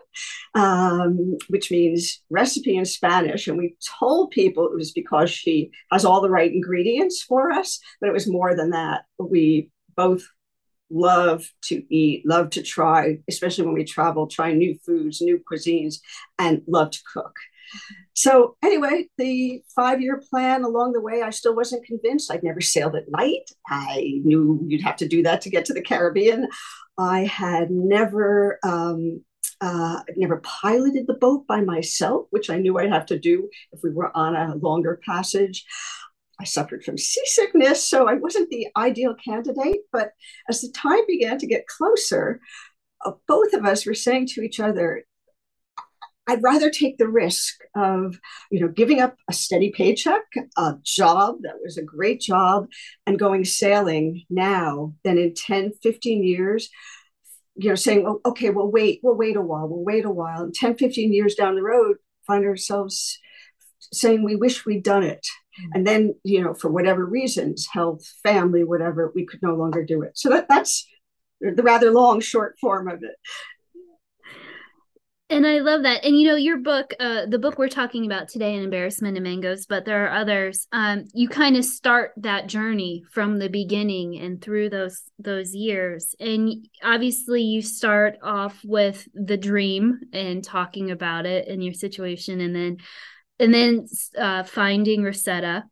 um, 0.54 1.38
which 1.48 1.70
means 1.70 2.22
recipe 2.28 2.76
in 2.76 2.84
Spanish. 2.84 3.46
And 3.46 3.56
we 3.56 3.76
told 3.98 4.30
people 4.30 4.66
it 4.66 4.74
was 4.74 4.92
because 4.92 5.30
she 5.30 5.70
has 5.90 6.04
all 6.04 6.20
the 6.20 6.30
right 6.30 6.52
ingredients 6.52 7.22
for 7.22 7.50
us, 7.50 7.80
but 8.00 8.08
it 8.08 8.12
was 8.12 8.28
more 8.28 8.54
than 8.54 8.70
that. 8.70 9.04
We 9.18 9.70
both 9.96 10.22
love 10.90 11.44
to 11.64 11.82
eat, 11.94 12.26
love 12.26 12.50
to 12.50 12.62
try, 12.62 13.18
especially 13.28 13.64
when 13.64 13.74
we 13.74 13.84
travel, 13.84 14.26
try 14.26 14.52
new 14.52 14.78
foods, 14.84 15.20
new 15.20 15.40
cuisines, 15.50 15.96
and 16.38 16.62
love 16.66 16.90
to 16.90 17.00
cook. 17.12 17.36
So 18.16 18.56
anyway, 18.64 19.08
the 19.18 19.62
five-year 19.74 20.22
plan 20.30 20.64
along 20.64 20.94
the 20.94 21.02
way, 21.02 21.20
I 21.20 21.28
still 21.28 21.54
wasn't 21.54 21.84
convinced. 21.84 22.32
I'd 22.32 22.42
never 22.42 22.62
sailed 22.62 22.96
at 22.96 23.10
night. 23.10 23.50
I 23.68 24.22
knew 24.24 24.58
you'd 24.66 24.82
have 24.82 24.96
to 24.96 25.08
do 25.08 25.22
that 25.24 25.42
to 25.42 25.50
get 25.50 25.66
to 25.66 25.74
the 25.74 25.82
Caribbean. 25.82 26.48
I 26.96 27.24
had 27.24 27.70
never 27.70 28.58
um, 28.64 29.22
uh, 29.60 30.00
never 30.16 30.38
piloted 30.38 31.06
the 31.06 31.14
boat 31.20 31.46
by 31.46 31.60
myself, 31.60 32.26
which 32.30 32.48
I 32.48 32.56
knew 32.56 32.78
I'd 32.78 32.90
have 32.90 33.06
to 33.06 33.18
do 33.18 33.50
if 33.72 33.80
we 33.82 33.90
were 33.90 34.10
on 34.16 34.34
a 34.34 34.56
longer 34.56 34.98
passage. 35.04 35.66
I 36.40 36.44
suffered 36.44 36.84
from 36.84 36.96
seasickness, 36.96 37.86
so 37.86 38.08
I 38.08 38.14
wasn't 38.14 38.48
the 38.48 38.68
ideal 38.78 39.14
candidate. 39.14 39.80
But 39.92 40.12
as 40.48 40.62
the 40.62 40.72
time 40.72 41.00
began 41.06 41.36
to 41.38 41.46
get 41.46 41.66
closer, 41.66 42.40
uh, 43.04 43.12
both 43.28 43.52
of 43.52 43.66
us 43.66 43.84
were 43.84 43.94
saying 43.94 44.28
to 44.28 44.40
each 44.40 44.58
other, 44.58 45.04
I'd 46.28 46.42
rather 46.42 46.70
take 46.70 46.98
the 46.98 47.08
risk 47.08 47.60
of, 47.76 48.18
you 48.50 48.60
know, 48.60 48.68
giving 48.68 49.00
up 49.00 49.16
a 49.30 49.32
steady 49.32 49.70
paycheck, 49.70 50.22
a 50.56 50.74
job 50.82 51.36
that 51.42 51.60
was 51.62 51.78
a 51.78 51.82
great 51.82 52.20
job, 52.20 52.66
and 53.06 53.18
going 53.18 53.44
sailing 53.44 54.24
now 54.28 54.94
than 55.04 55.18
in 55.18 55.34
10, 55.34 55.72
15 55.82 56.24
years, 56.24 56.68
you 57.54 57.68
know, 57.68 57.74
saying, 57.76 58.02
well, 58.02 58.20
okay, 58.26 58.50
we'll 58.50 58.70
wait, 58.70 59.00
we'll 59.02 59.14
wait 59.14 59.36
a 59.36 59.40
while, 59.40 59.68
we'll 59.68 59.84
wait 59.84 60.04
a 60.04 60.10
while. 60.10 60.42
And 60.42 60.54
10, 60.54 60.76
15 60.76 61.12
years 61.12 61.34
down 61.36 61.54
the 61.54 61.62
road, 61.62 61.96
find 62.26 62.44
ourselves 62.44 63.18
saying 63.92 64.24
we 64.24 64.36
wish 64.36 64.66
we'd 64.66 64.82
done 64.82 65.04
it. 65.04 65.26
Mm-hmm. 65.60 65.70
And 65.74 65.86
then, 65.86 66.14
you 66.24 66.42
know, 66.42 66.54
for 66.54 66.70
whatever 66.70 67.04
reasons, 67.04 67.68
health, 67.70 68.04
family, 68.22 68.64
whatever, 68.64 69.12
we 69.14 69.26
could 69.26 69.42
no 69.42 69.54
longer 69.54 69.84
do 69.84 70.02
it. 70.02 70.18
So 70.18 70.28
that, 70.30 70.48
that's 70.48 70.86
the 71.40 71.62
rather 71.62 71.90
long 71.90 72.20
short 72.20 72.56
form 72.60 72.88
of 72.88 73.02
it. 73.02 73.14
And 75.36 75.46
I 75.46 75.58
love 75.58 75.82
that. 75.82 76.02
And 76.02 76.18
you 76.18 76.26
know, 76.26 76.34
your 76.36 76.56
book, 76.56 76.94
uh, 76.98 77.26
the 77.26 77.38
book 77.38 77.58
we're 77.58 77.68
talking 77.68 78.06
about 78.06 78.30
today, 78.30 78.54
An 78.54 78.64
Embarrassment 78.64 79.18
of 79.18 79.22
Mangoes, 79.22 79.66
but 79.66 79.84
there 79.84 80.06
are 80.06 80.18
others. 80.18 80.66
Um, 80.72 81.04
you 81.12 81.28
kind 81.28 81.58
of 81.58 81.64
start 81.66 82.12
that 82.16 82.46
journey 82.46 83.04
from 83.12 83.38
the 83.38 83.50
beginning 83.50 84.18
and 84.18 84.40
through 84.40 84.70
those 84.70 85.02
those 85.18 85.54
years. 85.54 86.14
And 86.18 86.66
obviously 86.82 87.42
you 87.42 87.60
start 87.60 88.16
off 88.22 88.58
with 88.64 89.06
the 89.12 89.36
dream 89.36 90.00
and 90.10 90.42
talking 90.42 90.90
about 90.90 91.26
it 91.26 91.48
and 91.48 91.62
your 91.62 91.74
situation 91.74 92.40
and 92.40 92.56
then 92.56 92.78
and 93.38 93.52
then 93.52 93.86
uh, 94.16 94.42
finding 94.44 95.02
Rosetta. 95.02 95.64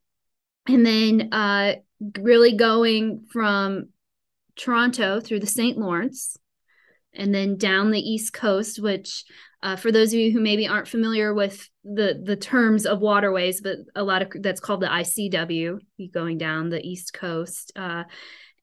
And 0.69 0.85
then 0.85 1.33
uh, 1.33 1.77
really 2.21 2.55
going 2.55 3.25
from 3.33 3.89
Toronto 4.57 5.21
through 5.21 5.41
the 5.41 5.47
St. 5.47 5.79
Lawrence 5.79 6.37
and 7.15 7.35
then 7.35 7.57
down 7.57 7.91
the 7.91 8.01
east 8.01 8.33
coast 8.33 8.81
which 8.81 9.25
uh, 9.63 9.77
for 9.77 9.91
those 9.91 10.13
of 10.13 10.19
you 10.19 10.31
who 10.31 10.41
maybe 10.41 10.67
aren't 10.67 10.89
familiar 10.89 11.33
with 11.33 11.69
the 11.85 12.21
the 12.23 12.37
terms 12.37 12.87
of 12.87 13.01
waterways 13.01 13.61
but 13.61 13.79
a 13.95 14.03
lot 14.03 14.23
of 14.23 14.31
that's 14.43 14.61
called 14.61 14.81
the 14.81 14.87
icw 14.87 15.79
going 16.13 16.39
down 16.39 16.69
the 16.69 16.87
east 16.87 17.13
coast 17.15 17.73
uh, 17.77 18.05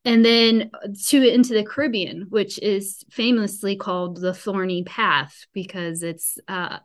and 0.04 0.26
then 0.26 0.72
to 1.06 1.28
into 1.28 1.54
the 1.54 1.64
caribbean 1.64 2.28
which 2.30 2.60
is 2.60 3.04
famously 3.10 3.76
called 3.76 4.20
the 4.20 4.34
thorny 4.34 4.84
path 4.84 5.46
because 5.54 6.04
it's 6.04 6.38
uh, 6.48 6.78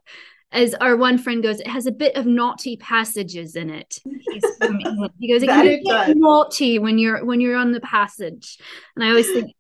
as 0.53 0.75
our 0.75 0.97
one 0.97 1.19
friend 1.19 1.43
goes, 1.43 1.61
it 1.61 1.67
has 1.67 1.87
a 1.87 1.93
bit 1.93 2.17
of 2.17 2.25
naughty 2.25 2.77
passages 2.77 3.57
in 3.57 3.69
it. 3.69 3.99
he 5.19 5.33
goes, 5.33 5.43
it 5.43 5.49
can 5.49 5.83
get 5.83 6.17
naughty 6.17 6.79
when 6.79 6.99
you're 6.99 7.25
when 7.25 7.41
you're 7.41 7.57
on 7.57 7.73
the 7.73 7.81
passage. 7.81 8.59
And 8.95 9.05
I 9.05 9.09
always 9.09 9.27
think 9.27 9.53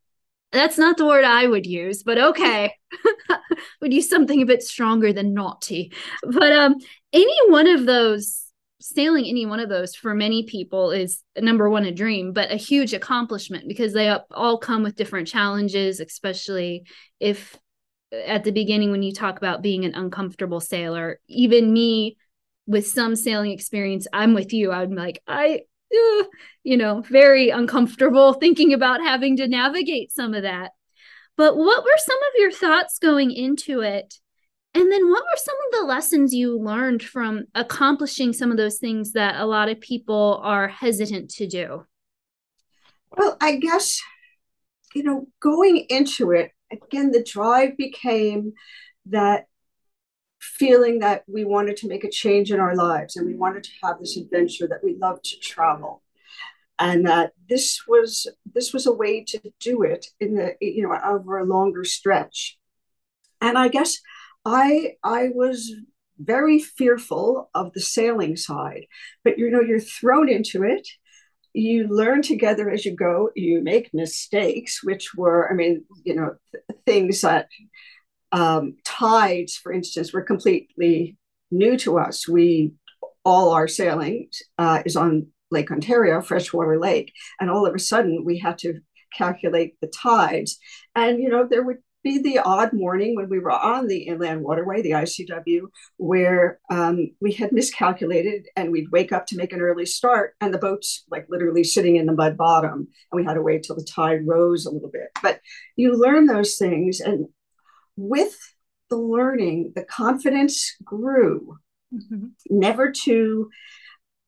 that's 0.53 0.79
not 0.79 0.97
the 0.97 1.07
word 1.07 1.25
I 1.25 1.47
would 1.47 1.67
use, 1.67 2.03
but 2.03 2.19
okay. 2.19 2.73
would 3.81 3.93
use 3.93 4.09
something 4.09 4.43
a 4.43 4.47
bit 4.47 4.62
stronger 4.62 5.12
than 5.12 5.35
naughty. 5.35 5.93
But 6.23 6.53
um 6.53 6.76
any 7.12 7.37
one 7.50 7.67
of 7.67 7.87
those 7.87 8.43
sailing 8.81 9.25
any 9.26 9.47
one 9.47 9.59
of 9.59 9.69
those 9.69 9.95
for 9.95 10.15
many 10.15 10.45
people 10.45 10.91
is 10.91 11.23
number 11.37 11.69
one 11.69 11.85
a 11.85 11.91
dream 11.91 12.33
but 12.33 12.53
a 12.53 12.57
huge 12.57 12.93
accomplishment 12.93 13.67
because 13.67 13.93
they 13.93 14.15
all 14.31 14.59
come 14.59 14.83
with 14.83 14.95
different 14.95 15.26
challenges 15.26 15.99
especially 15.99 16.87
if 17.19 17.59
at 18.12 18.45
the 18.45 18.53
beginning 18.53 18.93
when 18.93 19.03
you 19.03 19.12
talk 19.12 19.38
about 19.38 19.62
being 19.62 19.85
an 19.85 19.95
uncomfortable 19.95 20.61
sailor 20.61 21.19
even 21.26 21.73
me 21.73 22.17
with 22.67 22.87
some 22.87 23.17
sailing 23.17 23.50
experience 23.50 24.07
i'm 24.12 24.35
with 24.35 24.53
you 24.53 24.71
i'm 24.71 24.95
like 24.95 25.21
i 25.26 25.55
uh, 25.55 25.59
you 25.90 26.76
know, 26.76 27.02
very 27.02 27.50
uncomfortable 27.50 28.35
thinking 28.35 28.73
about 28.73 29.00
having 29.00 29.37
to 29.37 29.49
navigate 29.49 30.12
some 30.12 30.35
of 30.35 30.43
that. 30.43 30.73
But 31.37 31.57
what 31.57 31.85
were 31.85 31.99
some 31.99 32.19
of 32.19 32.38
your 32.38 32.52
thoughts 32.52 32.99
going 32.99 33.31
into 33.31 33.81
it? 33.81 34.14
And 34.75 34.93
then 34.93 35.09
what 35.09 35.25
were 35.25 35.37
some 35.37 35.57
of 35.66 35.81
the 35.81 35.87
lessons 35.87 36.35
you 36.35 36.59
learned 36.61 37.02
from 37.02 37.45
accomplishing 37.55 38.33
some 38.33 38.50
of 38.50 38.57
those 38.57 38.78
things 38.78 39.12
that 39.12 39.40
a 39.40 39.47
lot 39.47 39.69
of 39.69 39.81
people 39.81 40.40
are 40.43 40.69
hesitant 40.69 41.31
to 41.31 41.47
do? 41.47 41.87
Well, 43.16 43.37
I 43.40 43.57
guess, 43.57 44.00
you 44.95 45.02
know, 45.02 45.28
going 45.40 45.87
into 45.88 46.33
it, 46.33 46.50
again, 46.71 47.11
the 47.11 47.23
drive 47.23 47.76
became 47.76 48.52
that 49.07 49.47
feeling 50.59 51.00
that 51.00 51.25
we 51.26 51.45
wanted 51.45 51.76
to 51.79 51.88
make 51.88 52.05
a 52.05 52.11
change 52.11 52.53
in 52.53 52.61
our 52.61 52.75
lives 52.75 53.17
and 53.17 53.26
we 53.26 53.35
wanted 53.35 53.65
to 53.65 53.71
have 53.83 53.99
this 53.99 54.17
adventure 54.17 54.67
that 54.69 54.83
we 54.83 54.97
loved 54.97 55.25
to 55.25 55.38
travel. 55.38 56.03
And 56.79 57.07
that 57.07 57.33
this 57.49 57.81
was 57.88 58.26
this 58.55 58.75
was 58.75 58.87
a 58.87 58.93
way 58.93 59.25
to 59.25 59.41
do 59.61 59.83
it 59.83 60.07
in 60.21 60.35
the 60.35 60.55
you 60.61 60.83
know 60.83 60.99
over 61.05 61.38
a 61.38 61.45
longer 61.45 61.85
stretch. 61.85 62.59
And 63.41 63.57
i 63.57 63.69
guess 63.69 63.99
i 64.45 64.93
i 65.03 65.29
was 65.35 65.73
very 66.19 66.59
fearful 66.59 67.50
of 67.55 67.73
the 67.73 67.81
sailing 67.81 68.37
side 68.37 68.87
but 69.25 69.38
you 69.38 69.50
know 69.50 69.61
you're 69.61 69.81
thrown 69.81 70.29
into 70.29 70.62
it. 70.62 70.87
You 71.55 71.88
learn 71.88 72.21
together 72.21 72.71
as 72.71 72.85
you 72.85 72.95
go. 72.95 73.31
You 73.35 73.62
make 73.62 73.95
mistakes 73.95 74.85
which 74.85 75.15
were 75.15 75.50
i 75.50 75.55
mean 75.55 75.85
you 76.05 76.15
know 76.15 76.35
th- 76.53 76.65
things 76.85 77.23
that 77.23 77.49
um, 78.33 78.76
tides, 78.85 79.56
for 79.56 79.73
instance, 79.73 80.12
were 80.12 80.23
completely 80.23 81.16
new 81.50 81.76
to 81.78 81.99
us. 81.99 82.28
We 82.28 82.73
all 83.25 83.50
our 83.50 83.68
sailing 83.68 84.28
uh, 84.59 84.83
is 84.85 84.97
on 84.97 85.28
Lake 85.50 85.71
Ontario, 85.71 86.21
freshwater 86.21 86.78
lake, 86.78 87.12
and 87.40 87.50
all 87.50 87.66
of 87.66 87.75
a 87.75 87.78
sudden 87.78 88.25
we 88.25 88.38
had 88.38 88.59
to 88.59 88.80
calculate 89.16 89.75
the 89.80 89.88
tides. 89.88 90.59
And 90.95 91.21
you 91.21 91.28
know 91.28 91.47
there 91.49 91.62
would 91.62 91.78
be 92.06 92.18
the 92.18 92.38
odd 92.38 92.73
morning 92.73 93.16
when 93.16 93.28
we 93.28 93.40
were 93.40 93.50
on 93.50 93.88
the 93.88 94.02
inland 94.02 94.40
waterway, 94.40 94.80
the 94.80 94.92
ICW, 94.92 95.62
where 95.97 96.61
um, 96.71 97.11
we 97.21 97.33
had 97.33 97.50
miscalculated 97.50 98.47
and 98.54 98.71
we'd 98.71 98.92
wake 98.92 99.11
up 99.11 99.26
to 99.26 99.37
make 99.37 99.52
an 99.52 99.61
early 99.61 99.85
start 99.85 100.37
and 100.40 100.54
the 100.54 100.59
boat's 100.59 101.02
like 101.11 101.26
literally 101.28 101.64
sitting 101.64 101.97
in 101.97 102.06
the 102.06 102.12
mud 102.12 102.37
bottom 102.37 102.73
and 102.73 102.87
we 103.12 103.25
had 103.25 103.35
to 103.35 103.42
wait 103.42 103.64
till 103.64 103.75
the 103.75 103.85
tide 103.92 104.21
rose 104.25 104.66
a 104.66 104.71
little 104.71 104.88
bit. 104.88 105.09
But 105.21 105.40
you 105.75 106.00
learn 106.00 106.26
those 106.26 106.54
things 106.54 107.00
and 107.00 107.26
with 107.97 108.37
the 108.91 108.97
learning, 108.97 109.73
the 109.75 109.85
confidence 109.85 110.76
grew, 110.85 111.59
mm-hmm. 111.93 112.26
never 112.50 112.93
to 113.05 113.50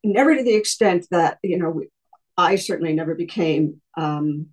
never 0.04 0.36
to 0.36 0.42
the 0.42 0.54
extent 0.54 1.06
that 1.10 1.38
you 1.42 1.58
know 1.58 1.82
I 2.36 2.56
certainly 2.56 2.92
never 2.92 3.14
became. 3.14 3.80
Um, 3.96 4.48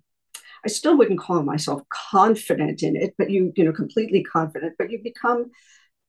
I 0.64 0.68
still 0.68 0.98
wouldn't 0.98 1.20
call 1.20 1.42
myself 1.42 1.82
confident 1.88 2.82
in 2.82 2.96
it, 2.96 3.14
but 3.18 3.30
you 3.30 3.52
you 3.56 3.64
know 3.64 3.72
completely 3.72 4.22
confident. 4.22 4.74
But 4.78 4.90
you 4.90 5.00
become 5.02 5.50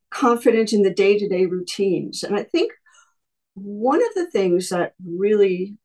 confident 0.10 0.74
in 0.74 0.84
the 0.84 0.94
day 0.94 1.18
to 1.18 1.28
day 1.28 1.46
routines, 1.46 2.24
and 2.24 2.36
I 2.36 2.44
think 2.44 2.72
one 3.54 4.02
of 4.02 4.14
the 4.16 4.30
things 4.30 4.70
that 4.70 4.94
really 5.04 5.78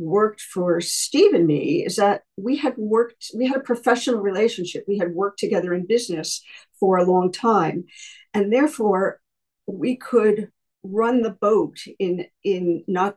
worked 0.00 0.40
for 0.40 0.80
Steve 0.80 1.34
and 1.34 1.46
me 1.46 1.84
is 1.84 1.96
that 1.96 2.22
we 2.36 2.56
had 2.56 2.76
worked, 2.76 3.30
we 3.36 3.46
had 3.46 3.58
a 3.58 3.64
professional 3.64 4.20
relationship. 4.20 4.84
We 4.88 4.98
had 4.98 5.14
worked 5.14 5.38
together 5.38 5.74
in 5.74 5.86
business 5.86 6.42
for 6.80 6.96
a 6.96 7.04
long 7.04 7.30
time. 7.30 7.84
And 8.32 8.52
therefore, 8.52 9.20
we 9.66 9.96
could 9.96 10.50
run 10.82 11.22
the 11.22 11.30
boat 11.30 11.78
in 11.98 12.26
in 12.42 12.84
not 12.88 13.16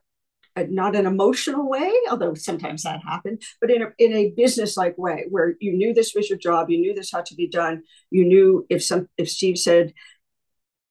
uh, 0.55 0.65
not 0.69 0.95
an 0.95 1.07
emotional 1.07 1.67
way, 1.67 1.91
although 2.11 2.35
sometimes 2.35 2.83
that 2.83 3.01
happened, 3.01 3.41
but 3.59 3.71
in 3.71 3.81
a, 3.81 3.87
in 3.97 4.13
a 4.13 4.33
business 4.37 4.77
like 4.77 4.95
way 4.99 5.25
where 5.29 5.55
you 5.59 5.73
knew 5.73 5.93
this 5.93 6.13
was 6.13 6.29
your 6.29 6.37
job, 6.37 6.69
you 6.69 6.77
knew 6.77 6.93
this 6.93 7.11
had 7.11 7.25
to 7.25 7.35
be 7.35 7.47
done, 7.47 7.81
you 8.11 8.23
knew 8.23 8.65
if 8.69 8.83
some 8.83 9.07
if 9.17 9.29
Steve 9.29 9.57
said 9.57 9.93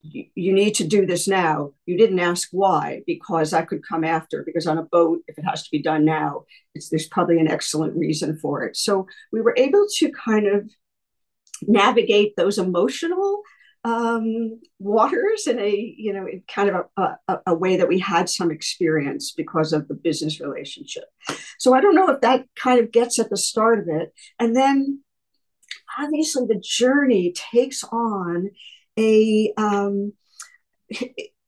you 0.02 0.52
need 0.52 0.74
to 0.74 0.86
do 0.86 1.06
this 1.06 1.28
now. 1.28 1.72
You 1.86 1.96
didn't 1.96 2.18
ask 2.18 2.48
why, 2.50 3.02
because 3.06 3.52
I 3.52 3.62
could 3.62 3.86
come 3.86 4.04
after. 4.04 4.42
Because 4.44 4.66
on 4.66 4.78
a 4.78 4.82
boat, 4.82 5.20
if 5.28 5.38
it 5.38 5.44
has 5.44 5.62
to 5.62 5.70
be 5.70 5.80
done 5.80 6.04
now, 6.04 6.44
there's 6.74 7.06
probably 7.06 7.38
an 7.38 7.50
excellent 7.50 7.96
reason 7.96 8.36
for 8.38 8.64
it. 8.64 8.76
So 8.76 9.06
we 9.30 9.40
were 9.40 9.54
able 9.56 9.86
to 9.98 10.10
kind 10.10 10.46
of 10.48 10.70
navigate 11.66 12.34
those 12.36 12.58
emotional 12.58 13.42
um, 13.84 14.60
waters 14.78 15.48
in 15.48 15.58
a 15.58 15.94
you 15.96 16.12
know 16.12 16.26
in 16.26 16.44
kind 16.46 16.68
of 16.68 16.84
a, 16.96 17.16
a, 17.26 17.38
a, 17.48 17.54
way 17.54 17.76
that 17.76 17.88
we 17.88 17.98
had 17.98 18.28
some 18.28 18.52
experience 18.52 19.32
because 19.32 19.72
of 19.72 19.88
the 19.88 19.94
business 19.94 20.40
relationship. 20.40 21.04
So 21.58 21.74
I 21.74 21.80
don't 21.80 21.96
know 21.96 22.08
if 22.10 22.20
that 22.20 22.46
kind 22.54 22.78
of 22.78 22.92
gets 22.92 23.18
at 23.18 23.28
the 23.28 23.36
start 23.36 23.80
of 23.80 23.88
it, 23.88 24.12
and 24.38 24.54
then 24.54 25.00
obviously 25.98 26.46
the 26.46 26.62
journey 26.62 27.34
takes 27.34 27.82
on 27.82 28.50
a 28.98 29.52
um, 29.56 30.12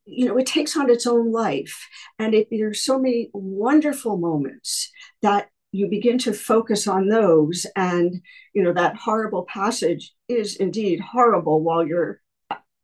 you 0.07 0.27
know 0.27 0.37
it 0.37 0.47
takes 0.47 0.77
on 0.77 0.91
its 0.91 1.07
own 1.07 1.33
life. 1.33 1.89
And 2.19 2.35
it, 2.35 2.49
there's 2.51 2.85
so 2.85 2.99
many 2.99 3.31
wonderful 3.33 4.17
moments 4.17 4.91
that 5.23 5.49
you 5.73 5.89
begin 5.89 6.19
to 6.19 6.33
focus 6.33 6.87
on 6.87 7.09
those. 7.09 7.67
And 7.77 8.21
you 8.55 8.63
know 8.63 8.73
that 8.73 8.97
horrible 8.97 9.45
passage 9.45 10.13
is 10.29 10.57
indeed 10.57 11.01
horrible 11.01 11.63
while 11.63 11.87
you're 11.87 12.21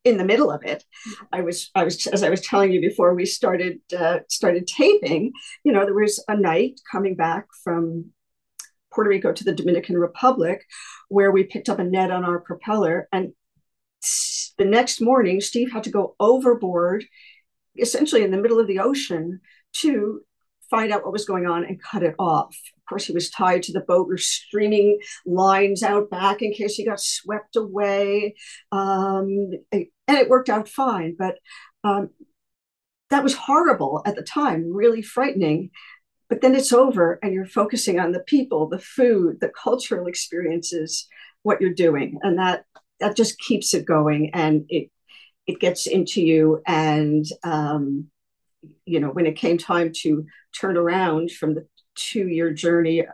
in 0.04 0.16
the 0.16 0.24
middle 0.24 0.50
of 0.50 0.64
it. 0.64 0.84
I 1.32 1.42
was 1.42 1.70
i 1.74 1.84
was 1.84 2.06
as 2.06 2.22
i 2.22 2.30
was 2.30 2.40
telling 2.40 2.72
you 2.72 2.80
before 2.80 3.14
we 3.14 3.26
started 3.26 3.80
uh, 3.96 4.20
started 4.28 4.66
taping 4.66 5.32
you 5.64 5.72
know 5.72 5.84
there 5.84 5.94
was 5.94 6.22
a 6.28 6.36
night 6.36 6.80
coming 6.90 7.16
back 7.16 7.46
from 7.64 8.10
puerto 8.92 9.10
rico 9.10 9.32
to 9.32 9.44
the 9.44 9.54
dominican 9.54 9.96
republic 9.96 10.64
where 11.08 11.30
we 11.30 11.44
picked 11.44 11.68
up 11.68 11.78
a 11.78 11.84
net 11.84 12.10
on 12.10 12.24
our 12.24 12.40
propeller 12.40 13.08
and 13.12 13.32
the 14.60 14.64
next 14.64 15.00
morning 15.00 15.40
steve 15.40 15.72
had 15.72 15.82
to 15.82 15.90
go 15.90 16.14
overboard 16.20 17.04
essentially 17.76 18.22
in 18.22 18.30
the 18.30 18.36
middle 18.36 18.60
of 18.60 18.66
the 18.66 18.78
ocean 18.78 19.40
to 19.72 20.20
find 20.70 20.92
out 20.92 21.02
what 21.02 21.12
was 21.12 21.24
going 21.24 21.46
on 21.46 21.64
and 21.64 21.82
cut 21.82 22.02
it 22.04 22.14
off. 22.18 22.56
Of 22.76 22.84
course, 22.88 23.06
he 23.06 23.12
was 23.12 23.28
tied 23.28 23.64
to 23.64 23.72
the 23.72 23.80
boat, 23.80 24.08
with 24.08 24.20
streaming 24.20 25.00
lines 25.26 25.82
out 25.82 26.08
back 26.08 26.42
in 26.42 26.52
case 26.52 26.76
he 26.76 26.84
got 26.84 27.00
swept 27.00 27.56
away. 27.56 28.36
Um, 28.70 29.50
and 29.72 29.86
it 30.06 30.28
worked 30.28 30.48
out 30.48 30.68
fine, 30.68 31.16
but 31.18 31.36
um, 31.82 32.10
that 33.10 33.24
was 33.24 33.34
horrible 33.34 34.02
at 34.06 34.14
the 34.14 34.22
time, 34.22 34.72
really 34.72 35.02
frightening. 35.02 35.70
But 36.28 36.40
then 36.40 36.54
it's 36.54 36.72
over, 36.72 37.18
and 37.22 37.34
you're 37.34 37.46
focusing 37.46 37.98
on 37.98 38.12
the 38.12 38.20
people, 38.20 38.68
the 38.68 38.78
food, 38.78 39.38
the 39.40 39.48
cultural 39.48 40.06
experiences, 40.06 41.08
what 41.42 41.60
you're 41.60 41.74
doing, 41.74 42.20
and 42.22 42.38
that 42.38 42.64
that 43.00 43.16
just 43.16 43.38
keeps 43.38 43.74
it 43.74 43.84
going, 43.84 44.30
and 44.34 44.64
it 44.68 44.90
it 45.46 45.60
gets 45.60 45.86
into 45.86 46.22
you, 46.22 46.62
and 46.66 47.24
um, 47.42 48.06
you 48.84 49.00
know, 49.00 49.08
when 49.08 49.26
it 49.26 49.36
came 49.36 49.58
time 49.58 49.92
to 50.02 50.26
turn 50.58 50.76
around 50.76 51.30
from 51.30 51.54
the 51.54 51.66
two 51.94 52.28
year 52.28 52.52
journey, 52.52 53.04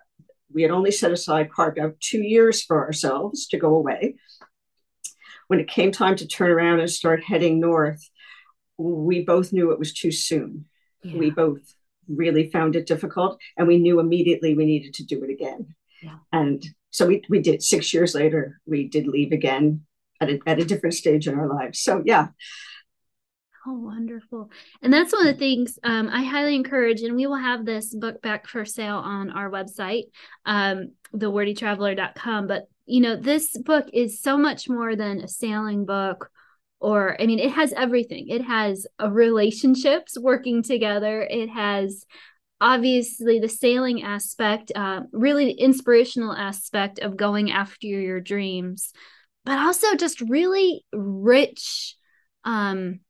we 0.53 0.63
had 0.63 0.71
only 0.71 0.91
set 0.91 1.13
aside, 1.13 1.53
carved 1.53 1.79
out 1.79 2.01
two 2.01 2.23
years 2.23 2.63
for 2.63 2.85
ourselves 2.85 3.47
to 3.49 3.59
go 3.59 3.75
away. 3.75 4.17
When 5.49 5.61
it 5.61 5.69
came 5.69 5.93
time 5.93 6.17
to 6.17 6.27
turn 6.27 6.51
around 6.51 6.81
and 6.81 6.91
start 6.91 7.23
heading 7.23 7.61
north, 7.61 8.03
we 8.79 9.25
both 9.25 9.53
knew 9.53 9.71
it 9.71 9.79
was 9.79 9.93
too 9.93 10.11
soon. 10.11 10.67
Yeah. 11.03 11.19
We 11.19 11.31
both 11.31 11.61
really 12.09 12.51
found 12.51 12.77
it 12.77 12.87
difficult, 12.87 13.41
and 13.57 13.69
we 13.69 13.79
knew 13.79 14.01
immediately 14.01 14.55
we 14.55 14.65
needed 14.65 14.95
to 14.95 15.05
do 15.05 15.23
it 15.23 15.31
again. 15.31 15.75
Yeah. 16.03 16.17
And 16.33 16.65
so 16.91 17.07
we, 17.07 17.23
we 17.29 17.41
did. 17.41 17.63
Six 17.63 17.93
years 17.93 18.15
later, 18.15 18.61
we 18.67 18.89
did 18.89 19.07
leave 19.07 19.33
again 19.33 19.83
at 20.21 20.31
a, 20.31 20.39
at 20.47 20.61
a 20.61 20.65
different 20.65 20.95
stage 20.95 21.29
in 21.29 21.39
our 21.39 21.49
lives. 21.49 21.81
So, 21.81 22.03
yeah, 22.05 22.29
Oh, 23.69 23.73
wonderful. 23.73 24.49
And 24.81 24.93
that's 24.93 25.13
one 25.13 25.27
of 25.27 25.35
the 25.35 25.39
things 25.39 25.77
um, 25.83 26.09
I 26.09 26.23
highly 26.23 26.55
encourage. 26.55 27.03
And 27.03 27.17
we 27.17 27.27
will 27.27 27.35
have 27.35 27.65
this 27.65 27.93
book 27.93 28.23
back 28.23 28.47
for 28.47 28.65
sale 28.65 28.99
on 28.99 29.31
our 29.31 29.51
website, 29.51 30.05
um, 30.45 30.93
thewordytraveler.com. 31.13 32.47
But, 32.47 32.69
you 32.85 33.01
know, 33.01 33.17
this 33.17 33.59
book 33.59 33.87
is 33.93 34.23
so 34.23 34.39
much 34.39 34.69
more 34.69 34.95
than 34.95 35.21
a 35.21 35.29
sailing 35.29 35.85
book 35.85 36.31
or 36.79 37.21
i 37.21 37.25
mean 37.25 37.39
it 37.39 37.53
has 37.53 37.73
everything 37.73 38.29
it 38.29 38.43
has 38.43 38.87
relationships 39.09 40.19
working 40.19 40.63
together 40.63 41.23
it 41.23 41.49
has 41.49 42.05
obviously 42.61 43.39
the 43.39 43.49
sailing 43.49 44.03
aspect 44.03 44.73
uh, 44.75 45.03
really 45.13 45.47
the 45.47 45.61
inspirational 45.61 46.33
aspect 46.33 46.99
of 46.99 47.17
going 47.17 47.51
after 47.51 47.87
your 47.87 48.21
dreams 48.21 48.93
but 49.45 49.59
also 49.59 49.95
just 49.95 50.21
really 50.23 50.85
rich 50.93 51.97
um 52.45 53.01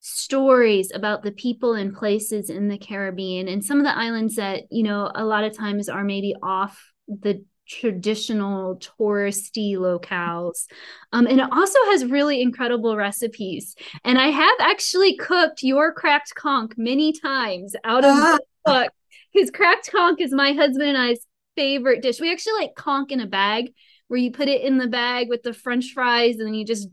stories 0.00 0.90
about 0.94 1.22
the 1.22 1.32
people 1.32 1.74
and 1.74 1.94
places 1.94 2.50
in 2.50 2.68
the 2.68 2.78
Caribbean 2.78 3.48
and 3.48 3.64
some 3.64 3.78
of 3.78 3.84
the 3.84 3.96
islands 3.96 4.36
that, 4.36 4.62
you 4.70 4.82
know, 4.82 5.10
a 5.14 5.24
lot 5.24 5.44
of 5.44 5.56
times 5.56 5.88
are 5.88 6.04
maybe 6.04 6.34
off 6.42 6.92
the 7.08 7.44
traditional 7.68 8.76
touristy 8.76 9.74
locales. 9.74 10.66
Um, 11.12 11.26
and 11.26 11.40
it 11.40 11.52
also 11.52 11.78
has 11.86 12.06
really 12.06 12.40
incredible 12.40 12.96
recipes. 12.96 13.76
And 14.04 14.18
I 14.18 14.28
have 14.28 14.56
actually 14.60 15.16
cooked 15.16 15.62
your 15.62 15.92
cracked 15.92 16.34
conch 16.34 16.72
many 16.76 17.12
times 17.12 17.76
out 17.84 18.04
of 18.04 18.16
the 18.16 18.40
book 18.64 18.92
because 19.32 19.50
cracked 19.50 19.90
conch 19.90 20.20
is 20.20 20.32
my 20.32 20.52
husband 20.52 20.88
and 20.88 20.98
I's 20.98 21.26
favorite 21.56 22.02
dish. 22.02 22.20
We 22.20 22.32
actually 22.32 22.60
like 22.60 22.74
conch 22.74 23.12
in 23.12 23.20
a 23.20 23.26
bag 23.26 23.72
where 24.08 24.18
you 24.18 24.32
put 24.32 24.48
it 24.48 24.62
in 24.62 24.78
the 24.78 24.86
bag 24.86 25.28
with 25.28 25.42
the 25.42 25.52
french 25.52 25.92
fries 25.92 26.36
and 26.36 26.46
then 26.46 26.54
you 26.54 26.64
just 26.64 26.88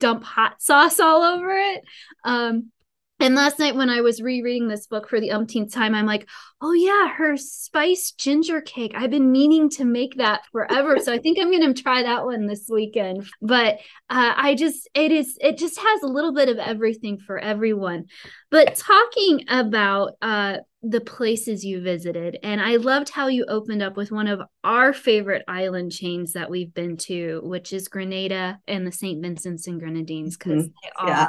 dump 0.00 0.22
hot 0.22 0.60
sauce 0.62 1.00
all 1.00 1.22
over 1.22 1.50
it. 1.50 1.82
Um, 2.24 2.70
and 3.20 3.34
last 3.34 3.58
night 3.58 3.74
when 3.74 3.90
I 3.90 4.00
was 4.00 4.22
rereading 4.22 4.68
this 4.68 4.86
book 4.86 5.08
for 5.08 5.20
the 5.20 5.32
umpteenth 5.32 5.72
time, 5.72 5.94
I'm 5.94 6.06
like, 6.06 6.28
oh 6.60 6.72
yeah, 6.72 7.08
her 7.08 7.36
spice 7.36 8.12
ginger 8.12 8.60
cake. 8.60 8.92
I've 8.94 9.10
been 9.10 9.32
meaning 9.32 9.70
to 9.70 9.84
make 9.84 10.16
that 10.16 10.42
forever. 10.52 10.98
so 11.00 11.12
I 11.12 11.18
think 11.18 11.38
I'm 11.38 11.50
going 11.50 11.74
to 11.74 11.82
try 11.82 12.02
that 12.04 12.24
one 12.24 12.46
this 12.46 12.68
weekend. 12.70 13.28
But 13.42 13.78
uh, 14.08 14.34
I 14.36 14.54
just, 14.54 14.88
it 14.94 15.10
is, 15.10 15.36
it 15.40 15.58
just 15.58 15.78
has 15.78 16.02
a 16.02 16.08
little 16.08 16.32
bit 16.32 16.48
of 16.48 16.58
everything 16.58 17.18
for 17.18 17.38
everyone. 17.38 18.04
But 18.52 18.76
talking 18.76 19.44
about 19.48 20.12
uh, 20.22 20.58
the 20.82 21.00
places 21.00 21.64
you 21.64 21.82
visited, 21.82 22.38
and 22.44 22.60
I 22.60 22.76
loved 22.76 23.08
how 23.08 23.26
you 23.26 23.46
opened 23.48 23.82
up 23.82 23.96
with 23.96 24.12
one 24.12 24.28
of 24.28 24.40
our 24.62 24.92
favorite 24.92 25.42
island 25.48 25.90
chains 25.90 26.34
that 26.34 26.50
we've 26.50 26.72
been 26.72 26.96
to, 26.98 27.40
which 27.42 27.72
is 27.72 27.88
Grenada 27.88 28.60
and 28.68 28.86
the 28.86 28.92
St. 28.92 29.20
Vincent's 29.20 29.66
and 29.66 29.80
Grenadines, 29.80 30.36
because 30.36 30.64
mm-hmm. 30.64 30.72
they 30.82 30.90
are. 30.96 31.08
Yeah 31.08 31.28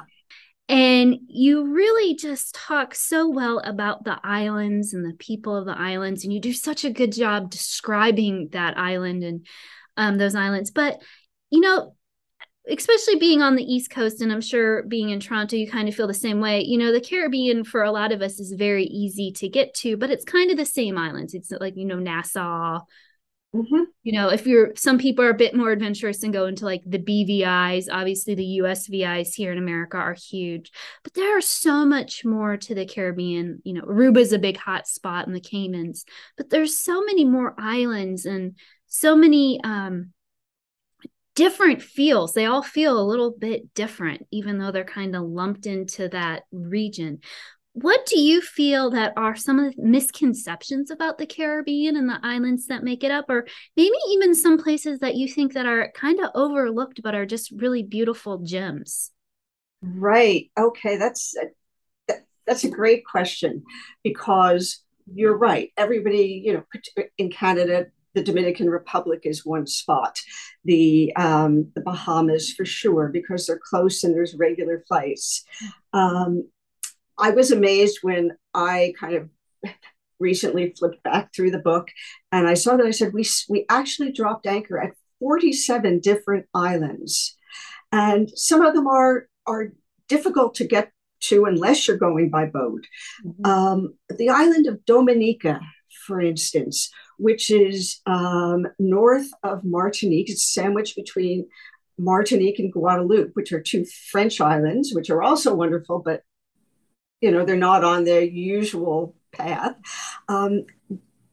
and 0.70 1.16
you 1.28 1.74
really 1.74 2.16
just 2.16 2.54
talk 2.54 2.94
so 2.94 3.28
well 3.28 3.60
about 3.66 4.04
the 4.04 4.20
islands 4.24 4.94
and 4.94 5.04
the 5.04 5.16
people 5.18 5.56
of 5.56 5.66
the 5.66 5.78
islands. 5.78 6.24
And 6.24 6.32
you 6.32 6.40
do 6.40 6.54
such 6.54 6.86
a 6.86 6.92
good 6.92 7.12
job 7.12 7.50
describing 7.50 8.50
that 8.52 8.78
island 8.78 9.24
and 9.24 9.48
um, 9.98 10.20
those 10.20 10.36
islands. 10.36 10.70
But, 10.70 11.02
you 11.50 11.60
know, 11.60 11.96
especially 12.70 13.16
being 13.16 13.42
on 13.42 13.56
the 13.56 13.64
East 13.64 13.90
Coast, 13.90 14.22
and 14.22 14.32
I'm 14.32 14.42
sure 14.42 14.84
being 14.84 15.10
in 15.10 15.20
Toronto, 15.20 15.56
you 15.56 15.68
kind 15.68 15.90
of 15.90 15.96
feel 15.96 16.06
the 16.06 16.14
same 16.14 16.40
way. 16.40 16.62
You 16.62 16.78
know, 16.78 16.92
the 16.92 17.02
Caribbean 17.02 17.64
for 17.64 17.82
a 17.82 17.92
lot 17.92 18.12
of 18.12 18.22
us 18.22 18.40
is 18.40 18.52
very 18.52 18.84
easy 18.86 19.32
to 19.38 19.50
get 19.50 19.74
to, 19.76 19.98
but 19.98 20.12
it's 20.12 20.24
kind 20.24 20.52
of 20.52 20.58
the 20.58 20.66
same 20.66 21.00
islands. 21.00 21.34
It's 21.34 21.50
like, 21.50 21.78
you 21.78 21.86
know, 21.86 21.98
Nassau, 21.98 22.82
Mm-hmm. 23.56 23.84
You 24.04 24.12
know, 24.12 24.30
if 24.30 24.46
you're 24.46 24.76
some 24.76 25.00
people 25.00 25.26
are 25.26 25.32
a 25.32 25.36
bit 25.36 25.56
more 25.56 25.72
adventurous 25.72 26.22
and 26.22 26.32
go 26.32 26.46
into 26.46 26.66
like 26.66 26.84
the 26.86 27.00
BVIs, 27.00 27.88
obviously 27.92 28.36
the 28.36 28.60
USVIs 28.62 29.34
here 29.34 29.52
in 29.52 29.58
America 29.58 29.98
are 29.98 30.14
huge, 30.14 30.72
but 31.04 31.16
there 31.16 31.36
are 31.36 31.42
so 31.42 31.84
much 31.84 32.24
more 32.24 32.58
to 32.58 32.76
the 32.76 32.86
Caribbean. 32.86 33.60
You 33.64 33.74
know, 33.74 33.82
Aruba's 33.82 34.34
a 34.34 34.40
big 34.40 34.58
hot 34.58 34.88
spot 34.88 35.26
in 35.26 35.34
the 35.34 35.40
Caymans, 35.40 36.06
but 36.38 36.52
there's 36.52 36.80
so 36.80 37.04
many 37.04 37.26
more 37.26 37.56
islands 37.58 38.26
and 38.26 38.56
so 38.86 39.16
many 39.16 39.60
um 39.64 40.14
different 41.34 41.82
feels. 41.82 42.34
They 42.34 42.46
all 42.46 42.62
feel 42.62 43.00
a 43.00 43.10
little 43.10 43.32
bit 43.32 43.74
different, 43.74 44.28
even 44.30 44.60
though 44.60 44.72
they're 44.72 44.84
kind 44.84 45.16
of 45.16 45.24
lumped 45.24 45.66
into 45.66 46.10
that 46.10 46.44
region 46.52 47.22
what 47.82 48.06
do 48.06 48.20
you 48.20 48.42
feel 48.42 48.90
that 48.92 49.14
are 49.16 49.36
some 49.36 49.60
of 49.60 49.76
the 49.76 49.82
misconceptions 49.82 50.92
about 50.92 51.18
the 51.18 51.26
Caribbean 51.26 51.96
and 51.96 52.10
the 52.10 52.20
islands 52.24 52.68
that 52.68 52.84
make 52.84 53.04
it 53.04 53.12
up 53.12 53.26
or 53.30 53.46
maybe 53.78 53.96
even 54.12 54.36
some 54.36 54.58
places 54.58 55.00
that 55.00 55.16
you 55.16 55.28
think 55.28 55.54
that 55.54 55.66
are 55.66 55.92
kind 55.96 56.20
of 56.20 56.32
overlooked 56.36 57.02
but 57.02 57.16
are 57.16 57.26
just 57.26 57.52
really 57.52 57.84
beautiful 57.84 58.40
gems? 58.40 59.12
Right. 59.82 60.52
Okay, 60.60 60.98
that's 60.98 61.34
that, 62.08 62.26
that's 62.46 62.64
a 62.64 62.70
great 62.70 63.06
question 63.06 63.64
because 64.04 64.84
you're 65.14 65.38
right. 65.38 65.72
Everybody, 65.78 66.42
you 66.46 66.54
know, 66.54 67.04
in 67.18 67.32
Canada, 67.32 67.88
the 68.14 68.24
Dominican 68.24 68.70
Republic 68.70 69.22
is 69.24 69.46
one 69.46 69.68
spot. 69.68 70.20
The 70.66 71.14
um, 71.16 71.72
the 71.76 71.82
Bahamas 71.82 72.52
for 72.52 72.66
sure 72.66 73.10
because 73.10 73.48
they're 73.48 73.62
close 73.64 74.04
and 74.04 74.14
there's 74.14 74.36
regular 74.36 74.84
flights. 74.88 75.46
Um, 75.94 76.50
I 77.20 77.32
was 77.32 77.52
amazed 77.52 78.00
when 78.02 78.32
I 78.54 78.94
kind 79.00 79.16
of 79.16 79.30
recently 80.20 80.74
flipped 80.78 81.02
back 81.04 81.34
through 81.34 81.52
the 81.52 81.60
book 81.60 81.90
and 82.32 82.48
I 82.48 82.54
saw 82.54 82.76
that 82.78 82.86
I 82.86 82.92
said 82.92 83.14
we 83.14 83.26
we 83.48 83.66
actually 83.70 84.12
dropped 84.12 84.48
anchor 84.48 84.80
at 84.80 84.94
47 85.20 86.00
different 86.00 86.46
islands. 86.54 87.38
And 87.92 88.30
some 88.36 88.62
of 88.62 88.74
them 88.74 88.88
are 88.88 89.28
are 89.46 89.74
difficult 90.08 90.56
to 90.56 90.68
get 90.68 90.92
to 91.22 91.46
unless 91.46 91.88
you're 91.88 91.98
going 91.98 92.30
by 92.30 92.46
boat. 92.46 92.86
Mm-hmm. 93.26 93.46
Um, 93.46 93.94
the 94.18 94.30
island 94.30 94.68
of 94.68 94.86
Dominica, 94.86 95.60
for 96.06 96.22
instance, 96.22 96.90
which 97.18 97.52
is 97.52 98.00
um, 98.06 98.68
north 98.80 99.28
of 99.44 99.64
Martinique, 99.64 100.30
it's 100.30 100.54
sandwiched 100.54 100.96
between 100.96 101.48
Martinique 101.98 102.60
and 102.60 102.72
Guadeloupe, 102.72 103.32
which 103.34 103.52
are 103.52 103.62
two 103.62 103.86
French 104.12 104.40
islands, 104.40 104.94
which 104.94 105.10
are 105.10 105.22
also 105.22 105.54
wonderful, 105.54 106.00
but 106.00 106.24
you 107.22 107.32
know 107.32 107.46
they're 107.46 107.56
not 107.56 107.84
on 107.84 108.04
their 108.04 108.22
usual 108.22 109.16
path. 109.32 109.76
Um, 110.28 110.66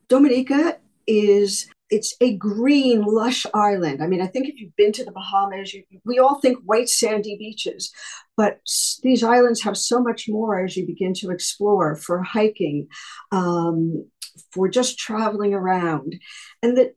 Dominica 0.09 0.79
is 1.07 1.69
it's 1.89 2.17
a 2.21 2.37
green, 2.37 3.03
lush 3.03 3.47
island. 3.55 4.03
I 4.03 4.09
mean, 4.09 4.21
I 4.21 4.27
think 4.27 4.49
if 4.49 4.61
you've 4.61 4.75
been 4.77 4.93
to 4.93 5.05
the 5.05 5.13
Bahamas, 5.13 5.73
you, 5.73 5.85
we 6.05 6.19
all 6.19 6.41
think 6.41 6.59
white 6.65 6.89
sandy 6.89 7.37
beaches, 7.39 7.93
but 8.37 8.61
these 9.03 9.23
islands 9.23 9.63
have 9.63 9.77
so 9.77 10.01
much 10.01 10.27
more 10.29 10.65
as 10.65 10.77
you 10.77 10.85
begin 10.85 11.15
to 11.15 11.31
explore 11.31 11.95
for 11.95 12.23
hiking, 12.23 12.89
um, 13.31 14.05
for 14.51 14.69
just 14.69 14.99
traveling 14.99 15.55
around, 15.55 16.17
and 16.63 16.77
the 16.77 16.95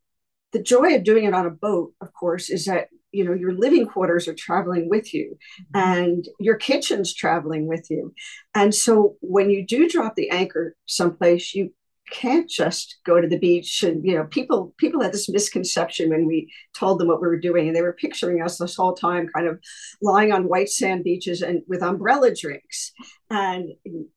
the 0.52 0.62
joy 0.62 0.96
of 0.96 1.04
doing 1.04 1.24
it 1.24 1.34
on 1.34 1.46
a 1.46 1.50
boat, 1.50 1.92
of 2.00 2.12
course, 2.12 2.50
is 2.50 2.64
that 2.64 2.88
you 3.12 3.24
know 3.24 3.32
your 3.32 3.52
living 3.52 3.86
quarters 3.86 4.28
are 4.28 4.34
traveling 4.34 4.88
with 4.88 5.12
you 5.12 5.36
mm-hmm. 5.74 6.00
and 6.00 6.28
your 6.38 6.56
kitchen's 6.56 7.14
traveling 7.14 7.66
with 7.66 7.90
you 7.90 8.12
and 8.54 8.74
so 8.74 9.16
when 9.20 9.50
you 9.50 9.66
do 9.66 9.88
drop 9.88 10.14
the 10.16 10.30
anchor 10.30 10.74
someplace 10.86 11.54
you 11.54 11.72
can't 12.10 12.50
just 12.50 12.98
go 13.04 13.20
to 13.20 13.28
the 13.28 13.38
beach 13.38 13.82
and 13.82 14.04
you 14.04 14.14
know 14.14 14.24
people 14.24 14.74
people 14.76 15.00
had 15.00 15.12
this 15.12 15.28
misconception 15.28 16.10
when 16.10 16.26
we 16.26 16.52
told 16.76 16.98
them 16.98 17.08
what 17.08 17.20
we 17.20 17.28
were 17.28 17.38
doing 17.38 17.68
and 17.68 17.76
they 17.76 17.82
were 17.82 17.92
picturing 17.92 18.42
us 18.42 18.58
this 18.58 18.76
whole 18.76 18.94
time 18.94 19.28
kind 19.34 19.46
of 19.46 19.58
lying 20.02 20.32
on 20.32 20.48
white 20.48 20.68
sand 20.68 21.04
beaches 21.04 21.40
and 21.40 21.62
with 21.68 21.82
umbrella 21.82 22.34
drinks 22.34 22.92
and 23.30 23.70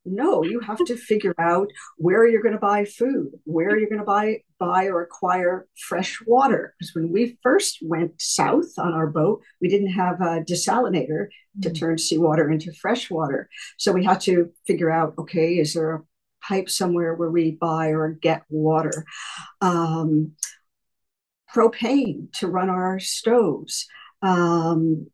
no 0.05 0.43
you 0.43 0.59
have 0.59 0.83
to 0.85 0.97
figure 0.97 1.35
out 1.39 1.67
where 1.97 2.27
you're 2.27 2.41
going 2.41 2.53
to 2.53 2.59
buy 2.59 2.83
food 2.83 3.31
where 3.45 3.77
you're 3.77 3.89
going 3.89 3.99
to 3.99 4.05
buy 4.05 4.37
buy 4.63 4.81
or 4.85 5.01
acquire 5.01 5.67
fresh 5.89 6.11
water 6.25 6.73
because 6.73 6.93
when 6.95 7.11
we 7.11 7.37
first 7.41 7.79
went 7.81 8.13
south 8.21 8.71
on 8.77 8.93
our 8.93 9.07
boat 9.07 9.41
we 9.61 9.67
didn't 9.67 9.95
have 10.03 10.21
a 10.21 10.41
desalinator 10.49 11.27
to 11.61 11.69
mm. 11.69 11.79
turn 11.79 11.97
seawater 11.97 12.45
into 12.51 12.71
fresh 12.83 13.09
water 13.09 13.49
so 13.77 13.91
we 13.91 14.03
had 14.03 14.21
to 14.21 14.35
figure 14.67 14.91
out 14.91 15.13
okay 15.17 15.49
is 15.63 15.73
there 15.73 15.95
a 15.95 16.03
pipe 16.47 16.69
somewhere 16.69 17.15
where 17.15 17.29
we 17.29 17.51
buy 17.51 17.87
or 17.87 18.09
get 18.09 18.43
water. 18.49 19.05
Um, 19.61 20.33
propane 21.53 22.31
to 22.33 22.47
run 22.47 22.69
our 22.69 22.99
stoves. 22.99 23.87
Um, 24.21 25.07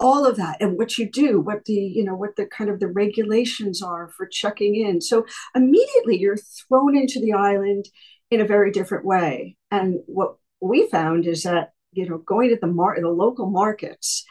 all 0.00 0.24
of 0.24 0.36
that 0.36 0.56
and 0.60 0.78
what 0.78 0.96
you 0.96 1.10
do 1.10 1.40
what 1.40 1.64
the 1.64 1.72
you 1.72 2.04
know 2.04 2.14
what 2.14 2.36
the 2.36 2.46
kind 2.46 2.70
of 2.70 2.78
the 2.78 2.86
regulations 2.86 3.82
are 3.82 4.12
for 4.16 4.26
checking 4.26 4.76
in 4.76 5.00
so 5.00 5.26
immediately 5.56 6.16
you're 6.16 6.36
thrown 6.36 6.96
into 6.96 7.18
the 7.18 7.32
island 7.32 7.84
in 8.30 8.40
a 8.40 8.46
very 8.46 8.70
different 8.70 9.04
way 9.04 9.56
and 9.70 10.00
what 10.06 10.36
we 10.60 10.88
found 10.88 11.26
is 11.26 11.44
that 11.44 11.72
you 11.92 12.08
know 12.08 12.18
going 12.18 12.50
to 12.50 12.58
the 12.60 12.66
mar- 12.66 13.00
the 13.00 13.08
local 13.08 13.50
markets 13.50 14.24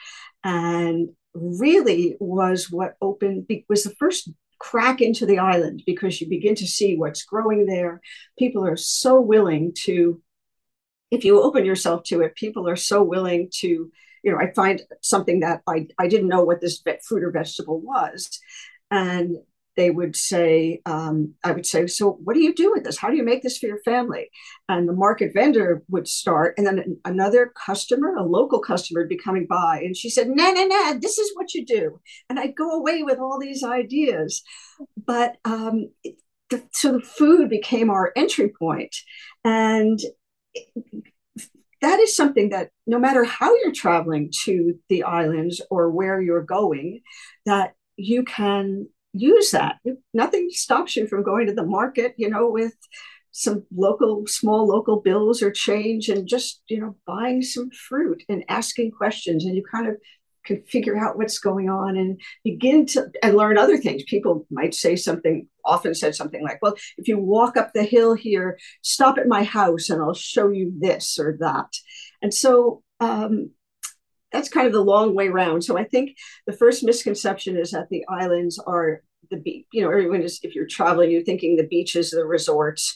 and 0.44 1.10
really 1.34 2.16
was 2.20 2.70
what 2.72 2.96
opened 3.02 3.48
was 3.70 3.84
the 3.84 3.96
first 3.96 4.30
crack 4.60 5.02
into 5.02 5.26
the 5.26 5.40
island 5.40 5.84
because 5.86 6.20
you 6.20 6.28
begin 6.28 6.56
to 6.56 6.68
see 6.68 6.96
what's 6.96 7.24
growing 7.24 7.66
there. 7.66 8.02
People 8.40 8.66
are 8.66 8.78
so 8.78 9.22
willing 9.22 9.74
to, 9.84 10.22
if 11.12 11.24
you 11.24 11.42
open 11.42 11.66
yourself 11.66 12.04
to 12.04 12.22
it, 12.22 12.36
people 12.36 12.68
are 12.68 12.76
so 12.76 13.04
willing 13.04 13.50
to, 13.60 13.92
you 14.24 14.32
know, 14.32 14.38
I 14.38 14.52
find 14.54 14.82
something 15.02 15.42
that 15.42 15.62
I, 15.68 15.88
I 16.00 16.08
didn't 16.08 16.28
know 16.28 16.44
what 16.44 16.62
this 16.62 16.82
fruit 17.04 17.24
or 17.24 17.32
vegetable 17.32 17.80
was. 17.80 18.40
And 18.90 19.38
they 19.78 19.92
would 19.92 20.16
say, 20.16 20.82
um, 20.86 21.36
I 21.44 21.52
would 21.52 21.66
say, 21.66 21.86
so 21.88 22.14
what 22.24 22.34
do 22.34 22.42
you 22.42 22.54
do 22.54 22.72
with 22.72 22.84
this? 22.84 22.98
How 22.98 23.10
do 23.10 23.16
you 23.16 23.24
make 23.24 23.44
this 23.44 23.58
for 23.60 23.68
your 23.68 23.82
family? 23.84 24.30
And 24.68 24.90
the 24.90 24.94
market 24.94 25.32
vendor 25.34 25.84
would 25.88 26.08
start, 26.08 26.56
and 26.58 26.66
then 26.66 26.98
another 27.06 27.54
customer, 27.66 28.16
a 28.16 28.24
local 28.24 28.60
customer, 28.60 29.02
would 29.02 29.10
be 29.10 29.18
coming 29.18 29.46
by, 29.48 29.80
and 29.80 29.96
she 29.96 30.10
said, 30.10 30.28
"No, 30.28 30.52
no, 30.52 30.66
no, 30.66 30.98
this 31.00 31.18
is 31.18 31.32
what 31.36 31.54
you 31.54 31.66
do." 31.66 32.02
And 32.30 32.40
I'd 32.40 32.56
go 32.56 32.72
away 32.72 33.04
with 33.04 33.20
all 33.20 33.40
these 33.40 33.64
ideas, 33.64 34.44
but 35.06 35.38
um, 35.46 35.92
the, 36.50 36.64
so 36.74 36.94
the 36.94 37.02
food 37.02 37.50
became 37.50 37.90
our 37.90 38.12
entry 38.16 38.52
point, 38.60 38.96
and. 39.46 40.00
that 41.80 42.00
is 42.00 42.16
something 42.16 42.50
that 42.50 42.72
no 42.88 42.98
matter 42.98 43.24
how 43.24 43.56
you're 43.58 43.72
traveling 43.72 44.32
to 44.46 44.80
the 44.90 45.04
islands 45.04 45.62
or 45.70 45.92
where 45.92 46.20
you're 46.20 46.42
going 46.42 47.02
that 47.46 47.76
you 47.98 48.24
can 48.24 48.88
use 49.20 49.52
that. 49.52 49.78
Nothing 50.14 50.48
stops 50.52 50.96
you 50.96 51.08
from 51.08 51.24
going 51.24 51.48
to 51.48 51.54
the 51.54 51.66
market, 51.66 52.14
you 52.18 52.30
know, 52.30 52.50
with 52.50 52.74
some 53.32 53.64
local, 53.76 54.26
small 54.26 54.68
local 54.68 55.00
bills 55.02 55.44
or 55.44 55.52
change 55.52 56.10
and 56.10 56.28
just, 56.28 56.64
you 56.68 56.80
know, 56.80 56.96
buying 57.06 57.42
some 57.42 57.70
fruit 57.70 58.24
and 58.30 58.44
asking 58.50 58.92
questions. 58.92 59.46
And 59.46 59.56
you 59.56 59.64
kind 59.72 59.88
of 59.88 59.98
can 60.44 60.64
figure 60.64 60.98
out 60.98 61.18
what's 61.18 61.38
going 61.38 61.70
on 61.70 61.98
and 61.98 62.20
begin 62.44 62.86
to 62.88 63.08
and 63.22 63.36
learn 63.36 63.58
other 63.58 63.78
things. 63.78 64.04
People 64.08 64.48
might 64.50 64.74
say 64.74 64.96
something, 64.96 65.48
often 65.64 65.94
said 65.94 66.16
something 66.16 66.42
like, 66.42 66.60
well, 66.62 66.76
if 66.98 67.08
you 67.08 67.20
walk 67.20 67.58
up 67.58 67.74
the 67.74 67.84
hill 67.84 68.16
here, 68.16 68.58
stop 68.82 69.18
at 69.18 69.28
my 69.28 69.44
house 69.44 69.90
and 69.90 70.02
I'll 70.02 70.14
show 70.14 70.50
you 70.50 70.74
this 70.80 71.20
or 71.20 71.38
that. 71.42 71.68
And 72.22 72.34
so 72.34 72.82
um, 73.00 73.52
that's 74.32 74.50
kind 74.50 74.68
of 74.68 74.74
the 74.74 74.82
long 74.82 75.14
way 75.14 75.28
round. 75.28 75.64
So 75.64 75.78
I 75.78 75.84
think 75.84 76.18
the 76.48 76.54
first 76.54 76.84
misconception 76.84 77.58
is 77.58 77.72
that 77.72 77.90
the 77.90 78.06
islands 78.10 78.60
are 78.66 79.04
the 79.30 79.38
beach. 79.38 79.66
You 79.72 79.84
know, 79.84 79.90
everyone 79.90 80.22
is 80.22 80.40
if 80.44 80.56
you're 80.56 80.68
traveling, 80.68 81.12
you're 81.12 81.24
thinking 81.24 81.56
the 81.56 81.68
beaches, 81.68 82.12
the 82.12 82.26
resorts, 82.26 82.96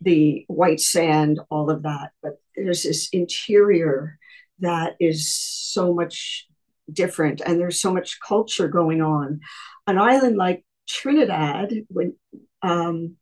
the 0.00 0.44
white 0.48 0.80
sand, 0.80 1.40
all 1.50 1.70
of 1.70 1.82
that. 1.82 2.10
But 2.22 2.40
there's 2.56 2.82
this 2.82 3.08
interior 3.10 4.18
that 4.60 4.96
is 5.00 5.32
so 5.32 5.94
much 5.94 6.46
different, 6.92 7.40
and 7.44 7.60
there's 7.60 7.80
so 7.80 7.92
much 7.92 8.20
culture 8.20 8.68
going 8.68 9.02
on. 9.02 9.40
An 9.86 9.98
island 9.98 10.36
like 10.36 10.64
Trinidad, 10.88 11.72
when, 11.88 12.14
um, 12.62 13.16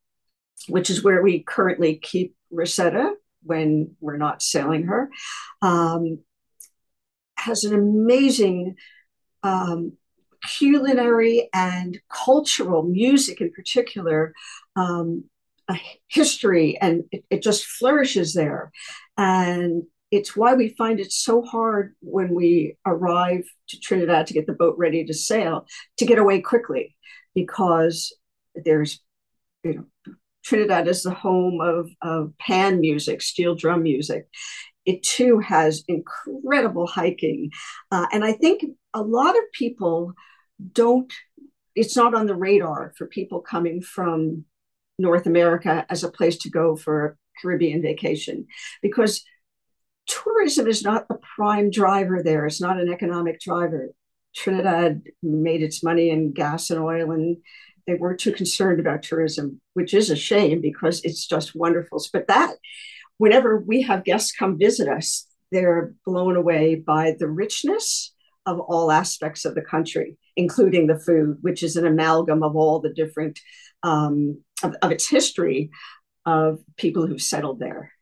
which 0.69 0.91
is 0.91 1.03
where 1.03 1.23
we 1.23 1.43
currently 1.43 1.97
keep 1.97 2.35
Rosetta 2.51 3.15
when 3.43 3.97
we're 4.01 4.17
not 4.17 4.43
sailing 4.43 4.85
her, 4.85 5.11
um, 5.63 6.21
has 7.37 7.65
an 7.65 7.75
amazing 7.75 8.77
um, 9.43 9.93
culinary 10.47 11.49
and 11.53 12.01
cultural 12.09 12.83
music 12.83 13.41
in 13.41 13.51
particular 13.53 14.33
um, 14.77 15.25
a 15.69 15.77
history 16.09 16.79
and 16.81 17.05
it, 17.11 17.25
it, 17.31 17.43
just 17.43 17.67
flourishes 17.67 18.35
there 18.35 18.71
and 19.17 19.83
it's 20.13 20.37
why 20.37 20.55
we 20.55 20.69
find 20.69 21.01
it 21.01 21.11
so 21.11 21.43
hard 21.43 21.95
when 22.01 22.35
we 22.35 22.77
arrive 22.87 23.45
to 23.69 23.79
trinidad 23.81 24.27
to 24.27 24.35
get 24.35 24.47
the 24.47 24.53
boat 24.53 24.77
ready 24.79 25.05
to 25.05 25.15
sail 25.15 25.67
to 25.97 26.07
get 26.07 26.19
away 26.19 26.41
quickly 26.41 26.97
because 27.35 28.15
there's 28.55 29.01
you 29.65 29.75
know 29.75 30.15
trinidad 30.45 30.87
is 30.87 31.03
the 31.03 31.13
home 31.13 31.61
of, 31.61 31.91
of 32.03 32.33
pan 32.39 32.81
music 32.81 33.21
steel 33.21 33.57
drum 33.57 33.83
music 33.83 34.29
it 34.87 35.03
too 35.03 35.41
has 35.41 35.85
incredible 35.89 36.87
hiking. 36.87 37.51
Uh, 37.91 38.07
and 38.13 38.25
I 38.25 38.33
think 38.33 38.65
a 38.95 39.03
lot 39.03 39.37
of 39.37 39.43
people 39.53 40.15
don't, 40.73 41.13
it's 41.75 41.97
not 41.97 42.15
on 42.15 42.27
the 42.27 42.35
radar 42.35 42.93
for 42.97 43.07
people 43.07 43.41
coming 43.41 43.83
from 43.83 44.45
North 44.99 45.27
America 45.27 45.85
as 45.91 46.05
a 46.05 46.11
place 46.11 46.39
to 46.39 46.51
go 46.51 46.77
for 46.77 47.07
a 47.07 47.15
Caribbean 47.41 47.83
vacation 47.83 48.47
because 48.81 49.25
tourism 50.07 50.67
is 50.67 50.83
not 50.83 51.09
the 51.09 51.19
prime 51.37 51.71
driver 51.71 52.23
there. 52.23 52.47
It's 52.47 52.61
not 52.61 52.81
an 52.81 52.91
economic 52.91 53.41
driver. 53.41 53.91
Trinidad 54.35 55.03
made 55.23 55.63
its 55.63 55.83
money 55.83 56.11
in 56.11 56.33
gas 56.33 56.71
and 56.71 56.81
oil, 56.81 57.11
and 57.11 57.39
they 57.87 57.95
weren't 57.95 58.21
too 58.21 58.33
concerned 58.33 58.81
about 58.81 59.03
tourism, 59.03 59.61
which 59.75 59.95
is 59.95 60.11
a 60.11 60.17
shame 60.17 60.61
because 60.61 61.01
it's 61.05 61.27
just 61.27 61.55
wonderful. 61.55 62.03
But 62.13 62.29
that 62.29 62.55
whenever 63.19 63.59
we 63.59 63.83
have 63.83 64.05
guests 64.05 64.33
come 64.33 64.59
visit 64.59 64.89
us, 64.89 65.27
they're 65.53 65.95
blown 66.05 66.37
away 66.37 66.75
by 66.75 67.17
the 67.19 67.29
richness 67.29 68.13
of 68.47 68.61
all 68.61 68.91
aspects 68.91 69.45
of 69.45 69.55
the 69.55 69.63
country, 69.63 70.17
including 70.37 70.87
the 70.87 70.99
food, 70.99 71.39
which 71.41 71.63
is 71.63 71.77
an 71.77 71.87
amalgam 71.87 72.43
of 72.43 72.57
all 72.57 72.81
the 72.81 72.93
different 72.93 73.39
um, 73.83 74.43
of, 74.63 74.75
of 74.83 74.93
its 74.93 75.09
history 75.09 75.71
of 76.25 76.61
people 76.77 77.07
who've 77.07 77.23
settled 77.23 77.61
there. 77.61 77.93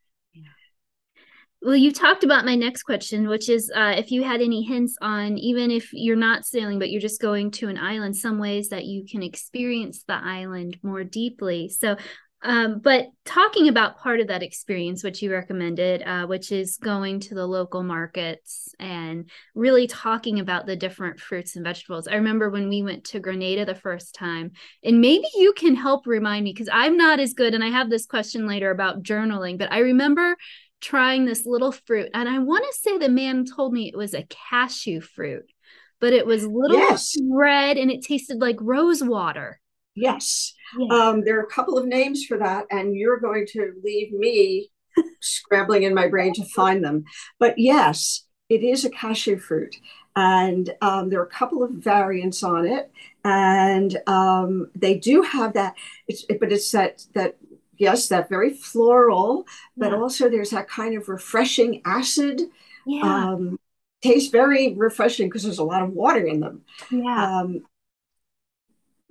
Well, 1.65 1.77
you 1.77 1.93
talked 1.93 2.25
about 2.25 2.45
my 2.45 2.57
next 2.57 2.83
question, 2.83 3.27
which 3.27 3.49
is 3.49 3.73
uh, 3.75 3.95
if 3.97 4.11
you 4.11 4.23
had 4.23 4.43
any 4.43 4.63
hints 4.65 4.99
on, 5.01 5.39
even 5.39 5.71
if 5.71 5.95
you're 5.95 6.15
not 6.15 6.45
sailing, 6.45 6.79
but 6.79 6.91
you're 6.91 7.01
just 7.01 7.23
going 7.23 7.51
to 7.53 7.69
an 7.69 7.79
island, 7.79 8.19
some 8.19 8.39
ways 8.39 8.69
that 8.69 8.85
you 8.85 9.07
can 9.11 9.23
experience 9.23 10.05
the 10.07 10.15
island 10.15 10.77
more 10.83 11.05
deeply. 11.05 11.71
So, 11.71 11.97
Um, 12.45 12.81
but 12.81 13.07
talking 13.25 13.69
about 13.69 13.97
part 13.97 14.21
of 14.21 14.29
that 14.29 14.43
experience, 14.43 15.03
which 15.03 15.23
you 15.23 15.33
recommended, 15.33 16.03
uh, 16.03 16.27
which 16.27 16.53
is 16.53 16.77
going 16.77 17.21
to 17.21 17.35
the 17.35 17.47
local 17.47 17.83
markets 17.83 18.75
and 18.79 19.31
really 19.55 19.87
talking 19.87 20.41
about 20.41 20.67
the 20.67 20.77
different 20.77 21.19
fruits 21.19 21.57
and 21.57 21.65
vegetables. 21.65 22.07
I 22.07 22.17
remember 22.17 22.51
when 22.51 22.69
we 22.69 22.83
went 22.83 23.05
to 23.05 23.21
Grenada 23.21 23.65
the 23.65 23.75
first 23.75 24.15
time, 24.15 24.53
and 24.85 25.01
maybe 25.01 25.25
you 25.37 25.55
can 25.55 25.75
help 25.75 26.07
remind 26.07 26.45
me 26.45 26.53
because 26.53 26.69
I'm 26.71 26.99
not 26.99 27.19
as 27.19 27.33
good. 27.33 27.55
And 27.55 27.65
I 27.65 27.71
have 27.71 27.89
this 27.89 28.05
question 28.05 28.47
later 28.47 28.71
about 28.71 29.03
journaling, 29.03 29.59
but 29.59 29.73
I 29.73 29.79
remember 29.79 30.37
trying 30.83 31.25
this 31.25 31.47
little 31.47 31.73
fruit, 31.73 32.11
and 32.13 32.29
I 32.29 32.41
want 32.41 32.65
to 32.65 32.79
say 32.79 32.99
the 32.99 33.09
man 33.09 33.47
told 33.47 33.73
me 33.73 33.89
it 33.89 33.97
was 33.97 34.13
a 34.13 34.27
cashew 34.51 35.01
fruit, 35.01 35.51
but 35.99 36.13
it 36.13 36.27
was 36.27 36.47
little 36.47 36.77
yes. 36.77 37.17
red 37.27 37.79
and 37.79 37.91
it 37.91 38.03
tasted 38.03 38.39
like 38.39 38.57
rose 38.61 39.03
water. 39.03 39.61
Yes. 39.95 40.55
Yeah. 40.79 40.95
Um, 40.95 41.25
there 41.25 41.39
are 41.39 41.45
a 41.45 41.51
couple 41.51 41.79
of 41.79 41.87
names 41.87 42.25
for 42.25 42.39
that, 42.39 42.67
and 42.71 42.97
you're 42.97 43.21
going 43.21 43.47
to 43.53 43.73
leave 43.83 44.13
me 44.13 44.71
scrambling 45.21 45.85
in 45.85 45.95
my 45.95 46.09
brain 46.09 46.35
to 46.35 46.45
find 46.45 46.85
them. 46.85 47.05
But 47.39 47.59
yes, 47.59 48.27
it 48.49 48.63
is 48.63 48.85
a 48.85 48.91
cashew 48.91 49.39
fruit. 49.39 49.77
And 50.17 50.71
um, 50.81 51.11
there 51.11 51.21
are 51.21 51.27
a 51.27 51.31
couple 51.31 51.63
of 51.63 51.73
variants 51.73 52.45
on 52.45 52.67
it, 52.67 52.91
and 53.25 53.97
um, 54.07 54.71
they 54.77 54.97
do 54.97 55.23
have 55.23 55.55
that. 55.55 55.75
It's, 56.07 56.25
but 56.39 56.53
it's 56.53 56.71
that 56.71 57.03
that 57.15 57.37
yes, 57.79 58.09
that 58.09 58.29
very 58.29 58.55
floral, 58.55 59.45
but 59.77 59.91
yeah. 59.91 59.99
also 59.99 60.29
there's 60.29 60.51
that 60.51 60.69
kind 60.69 60.97
of 60.97 61.09
refreshing 61.09 61.83
acid. 61.85 62.43
Yeah. 62.87 63.03
Um, 63.03 63.59
tastes 64.03 64.31
very 64.31 64.75
refreshing 64.75 65.29
because 65.29 65.43
there's 65.43 65.59
a 65.59 65.65
lot 65.65 65.83
of 65.83 65.91
water 65.91 66.25
in 66.25 66.39
them. 66.39 66.63
Yeah. 66.91 67.41
Um, 67.41 67.63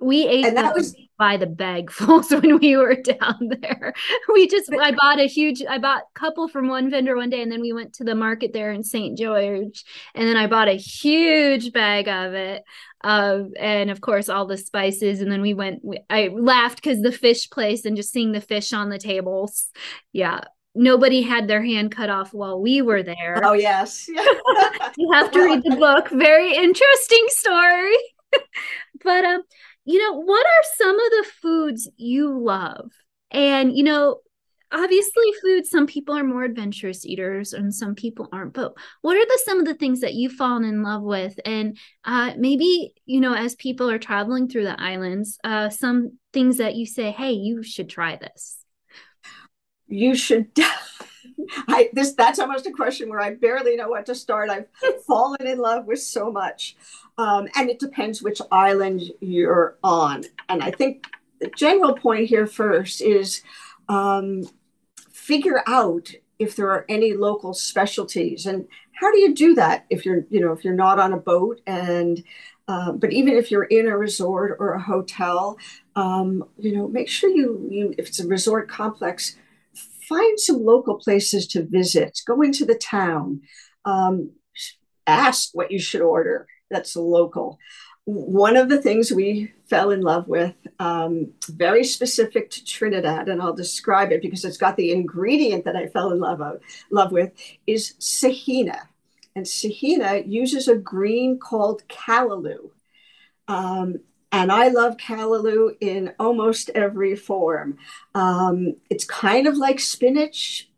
we 0.00 0.26
ate 0.26 0.44
and 0.44 0.56
that 0.56 0.74
was 0.74 0.94
by 1.18 1.36
the 1.36 1.46
bagfuls 1.46 2.30
when 2.42 2.58
we 2.58 2.76
were 2.76 2.96
down 2.96 3.50
there. 3.60 3.94
We 4.32 4.48
just 4.48 4.72
I 4.72 4.92
bought 4.92 5.20
a 5.20 5.26
huge 5.26 5.62
I 5.68 5.78
bought 5.78 6.02
a 6.02 6.18
couple 6.18 6.48
from 6.48 6.68
one 6.68 6.90
vendor 6.90 7.16
one 7.16 7.30
day 7.30 7.42
and 7.42 7.50
then 7.50 7.60
we 7.60 7.72
went 7.72 7.94
to 7.94 8.04
the 8.04 8.14
market 8.14 8.52
there 8.52 8.72
in 8.72 8.82
St. 8.82 9.16
George 9.16 9.84
and 10.14 10.28
then 10.28 10.36
I 10.36 10.46
bought 10.46 10.68
a 10.68 10.76
huge 10.76 11.72
bag 11.72 12.08
of 12.08 12.34
it. 12.34 12.64
Uh, 13.02 13.44
and 13.58 13.90
of 13.90 14.00
course 14.00 14.28
all 14.28 14.46
the 14.46 14.56
spices 14.56 15.20
and 15.20 15.30
then 15.30 15.42
we 15.42 15.54
went 15.54 15.84
we, 15.84 16.00
I 16.10 16.28
laughed 16.28 16.82
cuz 16.82 17.00
the 17.00 17.12
fish 17.12 17.48
place 17.50 17.84
and 17.84 17.96
just 17.96 18.12
seeing 18.12 18.32
the 18.32 18.40
fish 18.40 18.72
on 18.72 18.88
the 18.88 18.98
tables. 18.98 19.70
Yeah. 20.12 20.40
Nobody 20.76 21.22
had 21.22 21.46
their 21.46 21.62
hand 21.62 21.92
cut 21.92 22.10
off 22.10 22.34
while 22.34 22.60
we 22.60 22.82
were 22.82 23.04
there. 23.04 23.40
Oh 23.44 23.52
yes. 23.52 24.08
you 24.96 25.12
have 25.12 25.30
to 25.30 25.44
read 25.44 25.62
the 25.62 25.76
book. 25.76 26.08
Very 26.08 26.52
interesting 26.52 27.24
story. 27.28 27.96
but 29.04 29.24
um 29.24 29.42
you 29.84 29.98
know, 29.98 30.18
what 30.18 30.46
are 30.46 30.76
some 30.76 30.94
of 30.94 31.10
the 31.10 31.26
foods 31.42 31.88
you 31.96 32.38
love? 32.38 32.90
And, 33.30 33.76
you 33.76 33.84
know, 33.84 34.20
obviously 34.72 35.24
food 35.40 35.66
some 35.66 35.86
people 35.86 36.16
are 36.16 36.24
more 36.24 36.42
adventurous 36.42 37.06
eaters 37.06 37.52
and 37.52 37.72
some 37.72 37.94
people 37.94 38.28
aren't 38.32 38.52
but 38.52 38.74
what 39.02 39.16
are 39.16 39.24
the 39.24 39.40
some 39.44 39.60
of 39.60 39.66
the 39.66 39.74
things 39.74 40.00
that 40.00 40.14
you've 40.14 40.32
fallen 40.32 40.64
in 40.64 40.82
love 40.82 41.02
with 41.02 41.38
and 41.44 41.78
uh, 42.04 42.32
maybe 42.36 42.92
you 43.06 43.20
know 43.20 43.34
as 43.34 43.54
people 43.54 43.88
are 43.88 43.98
traveling 43.98 44.48
through 44.48 44.64
the 44.64 44.80
islands 44.80 45.38
uh, 45.44 45.68
some 45.68 46.18
things 46.32 46.56
that 46.56 46.74
you 46.74 46.86
say 46.86 47.12
hey 47.12 47.32
you 47.32 47.62
should 47.62 47.88
try 47.88 48.16
this 48.16 48.58
you 49.86 50.14
should 50.14 50.48
I 51.68 51.90
this 51.92 52.14
that's 52.14 52.38
almost 52.38 52.66
a 52.66 52.70
question 52.70 53.08
where 53.08 53.20
I 53.20 53.34
barely 53.34 53.76
know 53.76 53.88
what 53.88 54.06
to 54.06 54.14
start. 54.14 54.50
I've 54.50 54.66
fallen 55.06 55.46
in 55.46 55.58
love 55.58 55.86
with 55.86 56.00
so 56.00 56.30
much. 56.30 56.76
Um, 57.16 57.48
and 57.56 57.70
it 57.70 57.78
depends 57.78 58.22
which 58.22 58.40
island 58.50 59.02
you're 59.20 59.76
on. 59.82 60.24
And 60.48 60.62
I 60.62 60.70
think 60.70 61.06
the 61.40 61.48
general 61.56 61.94
point 61.94 62.28
here 62.28 62.46
first 62.46 63.00
is 63.00 63.42
um, 63.88 64.44
figure 65.12 65.62
out 65.66 66.10
if 66.38 66.56
there 66.56 66.70
are 66.70 66.84
any 66.88 67.12
local 67.14 67.54
specialties. 67.54 68.46
And 68.46 68.66
how 68.94 69.12
do 69.12 69.18
you 69.18 69.34
do 69.34 69.54
that 69.54 69.86
if 69.90 70.04
you're 70.04 70.24
you 70.30 70.40
know 70.40 70.52
if 70.52 70.64
you're 70.64 70.74
not 70.74 70.98
on 70.98 71.12
a 71.12 71.18
boat 71.18 71.60
and 71.66 72.22
uh, 72.66 72.92
but 72.92 73.12
even 73.12 73.34
if 73.34 73.50
you're 73.50 73.64
in 73.64 73.86
a 73.86 73.96
resort 73.96 74.56
or 74.58 74.74
a 74.74 74.82
hotel 74.82 75.58
um, 75.96 76.44
you 76.58 76.76
know 76.76 76.88
make 76.88 77.08
sure 77.08 77.28
you, 77.28 77.66
you 77.70 77.94
if 77.98 78.08
it's 78.08 78.20
a 78.20 78.26
resort 78.26 78.68
complex 78.68 79.36
find 80.08 80.38
some 80.38 80.64
local 80.64 80.96
places 80.96 81.46
to 81.48 81.64
visit. 81.64 82.20
Go 82.26 82.42
into 82.42 82.64
the 82.64 82.74
town. 82.74 83.40
Um, 83.84 84.32
ask 85.06 85.50
what 85.52 85.70
you 85.70 85.78
should 85.78 86.00
order 86.00 86.46
that's 86.70 86.96
local. 86.96 87.58
One 88.06 88.56
of 88.56 88.68
the 88.68 88.82
things 88.82 89.10
we 89.10 89.52
fell 89.66 89.90
in 89.90 90.02
love 90.02 90.28
with, 90.28 90.54
um, 90.78 91.32
very 91.48 91.84
specific 91.84 92.50
to 92.50 92.64
Trinidad, 92.64 93.28
and 93.28 93.40
I'll 93.40 93.54
describe 93.54 94.12
it 94.12 94.20
because 94.20 94.44
it's 94.44 94.58
got 94.58 94.76
the 94.76 94.92
ingredient 94.92 95.64
that 95.64 95.76
I 95.76 95.86
fell 95.86 96.12
in 96.12 96.20
love, 96.20 96.40
of, 96.42 96.60
love 96.90 97.12
with, 97.12 97.32
is 97.66 97.94
sahina. 97.98 98.78
And 99.34 99.46
sahina 99.46 100.30
uses 100.30 100.68
a 100.68 100.76
green 100.76 101.38
called 101.38 101.82
callaloo. 101.88 102.70
Um, 103.48 104.00
and 104.32 104.50
I 104.50 104.68
love 104.68 104.96
callaloo 104.96 105.76
in 105.80 106.12
almost 106.18 106.70
every 106.74 107.16
form. 107.16 107.78
Um, 108.14 108.76
it's 108.90 109.04
kind 109.04 109.46
of 109.46 109.56
like 109.56 109.80
spinach, 109.80 110.68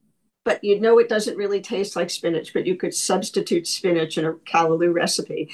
but 0.47 0.63
you 0.63 0.81
know 0.81 1.01
it 1.01 1.09
doesn't 1.09 1.37
really 1.37 1.61
taste 1.61 1.97
like 1.97 2.09
spinach, 2.09 2.55
but 2.55 2.65
you 2.65 2.77
could 2.77 2.95
substitute 2.95 3.67
spinach 3.67 4.17
in 4.17 4.25
a 4.25 4.33
callaloo 4.33 4.95
recipe. 4.95 5.51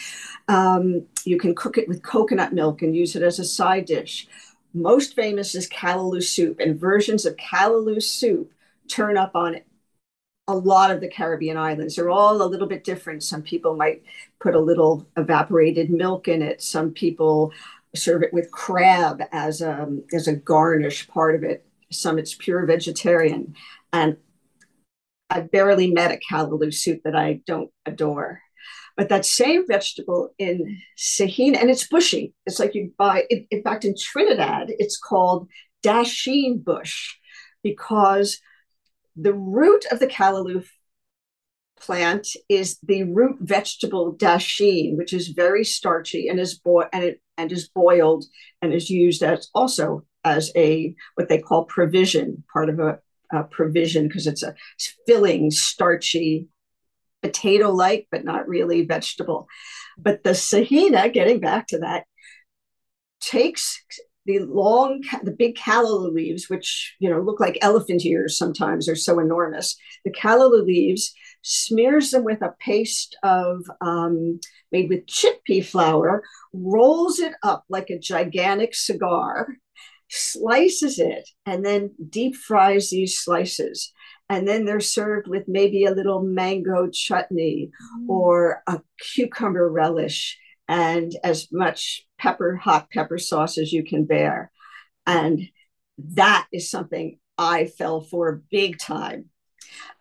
Um, 0.49 1.07
you 1.25 1.39
can 1.39 1.55
cook 1.55 1.79
it 1.79 1.89
with 1.89 2.03
coconut 2.03 2.53
milk 2.53 2.83
and 2.83 2.95
use 2.95 3.17
it 3.17 3.23
as 3.23 3.39
a 3.39 3.45
side 3.45 3.87
dish. 3.87 4.29
Most 4.75 5.17
famous 5.17 5.55
is 5.55 5.67
callaloo 5.67 6.23
soup, 6.23 6.61
and 6.61 6.79
versions 6.79 7.25
of 7.25 7.37
callaloo 7.37 8.03
soup 8.03 8.53
turn 8.87 9.17
up 9.17 9.35
on 9.35 9.61
a 10.47 10.55
lot 10.55 10.91
of 10.91 11.01
the 11.01 11.09
Caribbean 11.09 11.57
islands. 11.57 11.97
They're 11.97 12.11
all 12.11 12.43
a 12.43 12.45
little 12.45 12.69
bit 12.69 12.85
different. 12.85 13.23
Some 13.23 13.41
people 13.41 13.75
might 13.75 14.03
put 14.41 14.55
a 14.55 14.61
little 14.61 15.07
evaporated 15.17 15.89
milk 15.89 16.29
in 16.29 16.43
it. 16.43 16.61
Some 16.61 16.91
people 16.91 17.51
serve 17.95 18.23
it 18.23 18.33
with 18.35 18.51
crab 18.51 19.23
as 19.33 19.63
a, 19.63 19.89
as 20.13 20.29
a 20.29 20.37
garnish 20.37 21.09
part 21.09 21.35
of 21.35 21.45
it. 21.45 21.65
Some 21.91 22.19
it's 22.19 22.35
pure 22.35 22.67
vegetarian. 22.67 23.55
And 23.95 24.19
I 25.33 25.41
barely 25.41 25.91
met 25.91 26.13
a 26.13 26.21
callaloo 26.31 26.73
soup 26.73 27.01
that 27.05 27.17
I 27.17 27.41
don't 27.47 27.71
adore. 27.87 28.41
But 28.97 29.09
that 29.09 29.25
same 29.25 29.67
vegetable 29.67 30.35
in 30.39 30.79
Sahina, 30.99 31.57
and 31.57 31.71
it's 31.71 31.89
bushy. 31.89 32.35
It's 32.45 32.59
like 32.59 32.75
you 32.75 32.93
buy, 32.99 33.25
it, 33.31 33.47
in 33.51 33.63
fact, 33.63 33.85
in 33.85 33.95
Trinidad, 33.99 34.67
it's 34.79 34.99
called 34.99 35.49
dasheen 35.83 36.63
bush 36.63 37.15
because 37.63 38.41
the 39.17 39.33
root 39.33 39.87
of 39.91 39.99
the 39.99 40.07
callaloo 40.07 40.65
plant 41.81 42.29
is 42.49 42.79
the 42.83 43.05
root 43.05 43.37
vegetable 43.41 44.15
dasheen, 44.15 44.97
which 44.97 45.13
is 45.13 45.29
very 45.29 45.65
starchy 45.65 46.29
and 46.29 46.39
is 46.39 46.59
bo- 46.59 46.89
and 46.93 47.05
it 47.05 47.21
and 47.37 47.51
is 47.51 47.69
boiled 47.69 48.25
and 48.61 48.73
is 48.73 48.91
used 48.91 49.23
as 49.23 49.49
also 49.55 50.05
as 50.23 50.53
a 50.55 50.95
what 51.15 51.29
they 51.29 51.39
call 51.39 51.65
provision, 51.65 52.45
part 52.53 52.69
of 52.69 52.79
a 52.79 52.99
uh, 53.33 53.45
provision 53.45 54.09
because 54.09 54.27
it's 54.27 54.43
a 54.43 54.55
filling, 55.07 55.51
starchy, 55.51 56.49
potato 57.23 57.71
like, 57.71 58.09
but 58.11 58.25
not 58.25 58.49
really 58.49 58.85
vegetable. 58.85 59.49
But 59.99 60.25
the 60.25 60.31
sahina, 60.31 61.13
getting 61.13 61.41
back 61.41 61.69
to 61.69 61.79
that, 61.79 62.05
takes 63.21 63.83
the 64.27 64.41
long, 64.41 65.03
the 65.23 65.33
big 65.33 65.57
callaloo 65.57 66.13
leaves, 66.13 66.49
which 66.49 66.95
you 66.99 67.11
know 67.11 67.21
look 67.21 67.41
like 67.41 67.59
elephant 67.61 68.05
ears 68.05 68.37
sometimes, 68.37 68.87
they're 68.87 68.97
so 68.97 69.19
enormous. 69.19 69.77
The 70.05 70.13
callaloo 70.13 70.65
leaves 70.65 71.13
smears 71.43 72.11
them 72.11 72.25
with 72.25 72.41
a 72.43 72.55
paste 72.61 73.17
of 73.23 73.65
um, 73.81 74.39
made 74.71 74.89
with 74.89 75.07
chickpea 75.07 75.65
flour, 75.65 76.23
rolls 76.53 77.19
it 77.19 77.35
up 77.43 77.65
like 77.69 77.91
a 77.91 77.99
gigantic 77.99 78.75
cigar, 78.75 79.49
slices 80.15 80.99
it 80.99 81.27
and 81.47 81.65
then 81.65 81.91
deep 82.11 82.37
fries 82.37 82.91
these 82.91 83.19
slices. 83.19 83.93
And 84.29 84.47
then 84.47 84.65
they're 84.65 84.81
served 84.81 85.27
with 85.27 85.45
maybe 85.49 85.85
a 85.85 85.91
little 85.91 86.23
mango 86.23 86.89
chutney 86.91 87.71
mm. 87.99 88.09
or 88.09 88.63
a 88.67 88.81
cucumber 89.01 89.71
relish 89.71 90.39
and 90.69 91.13
as 91.25 91.49
much 91.51 92.03
pepper, 92.19 92.57
hot 92.57 92.91
pepper 92.91 93.19
sauce 93.19 93.57
as 93.57 93.73
you 93.73 93.85
can 93.85 94.05
bear. 94.05 94.51
And 95.07 95.49
that 95.99 96.47
is 96.53 96.71
something 96.71 97.19
I 97.39 97.67
fell 97.67 98.03
for 98.03 98.43
big 98.51 98.79
time. 98.79 99.31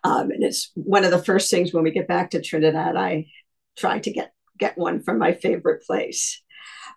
Um, 0.04 0.32
and 0.32 0.44
it's 0.44 0.72
one 0.76 1.06
of 1.06 1.12
the 1.12 1.24
first 1.24 1.50
things 1.50 1.74
when 1.74 1.84
we 1.84 1.92
get 1.92 2.08
back 2.08 2.32
to 2.32 2.42
Trinidad, 2.42 2.98
I 2.98 3.28
try 3.78 4.00
to 4.00 4.12
get, 4.12 4.34
get 4.58 4.78
one 4.78 5.02
from 5.02 5.18
my 5.18 5.34
favorite 5.34 5.84
place. 5.84 6.42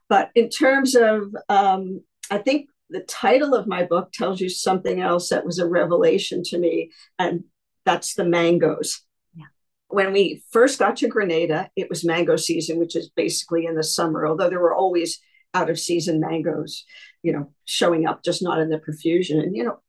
But 0.08 0.30
in 0.34 0.50
terms 0.50 0.96
of, 0.96 1.34
um, 1.48 2.02
I 2.30 2.38
think 2.38 2.68
the 2.94 3.00
title 3.00 3.54
of 3.54 3.66
my 3.66 3.82
book 3.82 4.12
tells 4.12 4.40
you 4.40 4.48
something 4.48 5.00
else 5.00 5.28
that 5.28 5.44
was 5.44 5.58
a 5.58 5.68
revelation 5.68 6.44
to 6.44 6.58
me, 6.58 6.92
and 7.18 7.42
that's 7.84 8.14
the 8.14 8.24
mangoes. 8.24 9.02
Yeah. 9.34 9.46
When 9.88 10.12
we 10.12 10.44
first 10.52 10.78
got 10.78 10.96
to 10.98 11.08
Grenada, 11.08 11.70
it 11.74 11.90
was 11.90 12.04
mango 12.04 12.36
season, 12.36 12.78
which 12.78 12.94
is 12.94 13.10
basically 13.10 13.66
in 13.66 13.74
the 13.74 13.82
summer, 13.82 14.26
although 14.26 14.48
there 14.48 14.60
were 14.60 14.74
always 14.74 15.20
out 15.54 15.70
of 15.70 15.78
season 15.78 16.20
mangoes, 16.20 16.84
you 17.22 17.32
know, 17.32 17.52
showing 17.64 18.06
up, 18.06 18.22
just 18.22 18.42
not 18.42 18.60
in 18.60 18.68
the 18.68 18.78
profusion. 18.78 19.40
And, 19.40 19.56
you 19.56 19.64
know, 19.64 19.80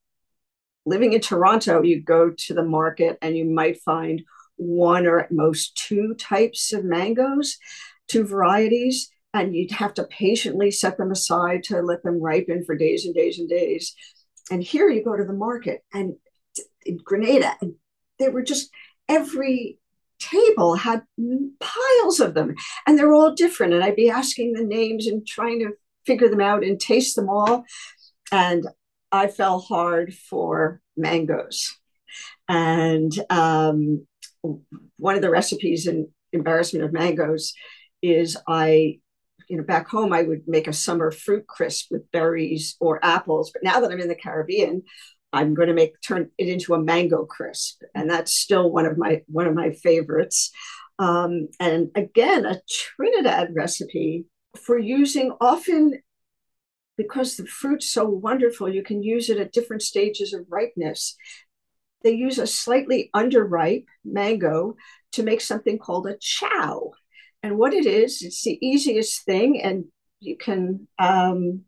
living 0.85 1.13
in 1.13 1.21
Toronto, 1.21 1.83
you 1.83 2.01
go 2.01 2.31
to 2.31 2.53
the 2.55 2.63
market 2.63 3.19
and 3.21 3.37
you 3.37 3.45
might 3.45 3.81
find 3.81 4.23
one 4.55 5.05
or 5.05 5.19
at 5.19 5.31
most 5.31 5.77
two 5.77 6.15
types 6.15 6.73
of 6.73 6.83
mangoes, 6.83 7.57
two 8.07 8.25
varieties, 8.25 9.11
and 9.35 9.53
you'd 9.53 9.71
have 9.71 9.93
to 9.95 10.05
patiently 10.05 10.71
set 10.71 10.97
them 10.97 11.11
aside 11.11 11.63
to 11.63 11.81
let 11.81 12.01
them 12.03 12.21
ripen 12.21 12.63
for 12.63 12.75
days 12.75 13.05
and 13.05 13.13
days 13.13 13.37
and 13.37 13.49
days. 13.49 13.93
And 14.49 14.63
here 14.63 14.89
you 14.89 15.03
go 15.03 15.15
to 15.15 15.25
the 15.25 15.33
market 15.33 15.83
and 15.93 16.15
in 16.85 16.97
Grenada, 17.03 17.55
and 17.61 17.73
they 18.17 18.29
were 18.29 18.43
just 18.43 18.69
every 19.09 19.77
table 20.19 20.75
had 20.75 21.03
piles 21.59 22.19
of 22.21 22.33
them 22.33 22.55
and 22.87 22.97
they're 22.97 23.13
all 23.13 23.33
different. 23.33 23.73
And 23.73 23.83
I'd 23.83 23.97
be 23.97 24.09
asking 24.09 24.53
the 24.53 24.63
names 24.63 25.07
and 25.07 25.27
trying 25.27 25.59
to 25.59 25.73
figure 26.05 26.29
them 26.29 26.39
out 26.41 26.63
and 26.63 26.79
taste 26.79 27.15
them 27.15 27.29
all. 27.29 27.65
And 28.31 28.65
I 29.11 29.27
fell 29.27 29.59
hard 29.59 30.13
for 30.13 30.81
mangoes. 30.95 31.75
And 32.47 33.11
um, 33.29 34.07
one 34.97 35.15
of 35.15 35.21
the 35.21 35.29
recipes 35.29 35.87
in 35.87 36.07
embarrassment 36.31 36.85
of 36.85 36.93
mangoes 36.93 37.53
is 38.01 38.37
I, 38.47 38.99
you 39.47 39.57
know, 39.57 39.63
back 39.63 39.87
home 39.87 40.13
I 40.13 40.23
would 40.23 40.47
make 40.47 40.67
a 40.67 40.73
summer 40.73 41.11
fruit 41.11 41.47
crisp 41.47 41.87
with 41.91 42.11
berries 42.11 42.75
or 42.79 43.03
apples. 43.03 43.51
But 43.51 43.63
now 43.63 43.79
that 43.79 43.91
I'm 43.91 43.99
in 43.99 44.07
the 44.07 44.15
Caribbean, 44.15 44.83
I'm 45.33 45.53
going 45.53 45.67
to 45.67 45.73
make 45.73 45.99
turn 46.01 46.29
it 46.37 46.47
into 46.47 46.73
a 46.73 46.81
mango 46.81 47.25
crisp, 47.25 47.81
and 47.93 48.09
that's 48.09 48.33
still 48.33 48.71
one 48.71 48.85
of 48.85 48.97
my 48.97 49.21
one 49.27 49.47
of 49.47 49.53
my 49.53 49.71
favorites. 49.71 50.51
Um, 50.97 51.49
and 51.59 51.89
again, 51.95 52.45
a 52.45 52.61
Trinidad 52.69 53.49
recipe 53.53 54.25
for 54.57 54.77
using 54.77 55.33
often 55.41 55.99
because 56.97 57.35
the 57.35 57.45
fruit's 57.45 57.89
so 57.89 58.05
wonderful, 58.05 58.69
you 58.69 58.83
can 58.83 59.03
use 59.03 59.29
it 59.29 59.37
at 59.37 59.51
different 59.51 59.81
stages 59.81 60.33
of 60.33 60.45
ripeness. 60.49 61.17
They 62.03 62.11
use 62.11 62.37
a 62.37 62.47
slightly 62.47 63.09
underripe 63.15 63.85
mango 64.05 64.75
to 65.13 65.23
make 65.23 65.41
something 65.41 65.77
called 65.77 66.07
a 66.07 66.17
chow. 66.19 66.91
And 67.45 67.59
what 67.59 67.75
it 67.75 67.85
is, 67.85 68.23
it's 68.23 68.43
the 68.43 68.57
easiest 68.59 69.23
thing, 69.23 69.61
and 69.61 69.85
you 70.19 70.35
can 70.35 70.87
um, 70.97 71.61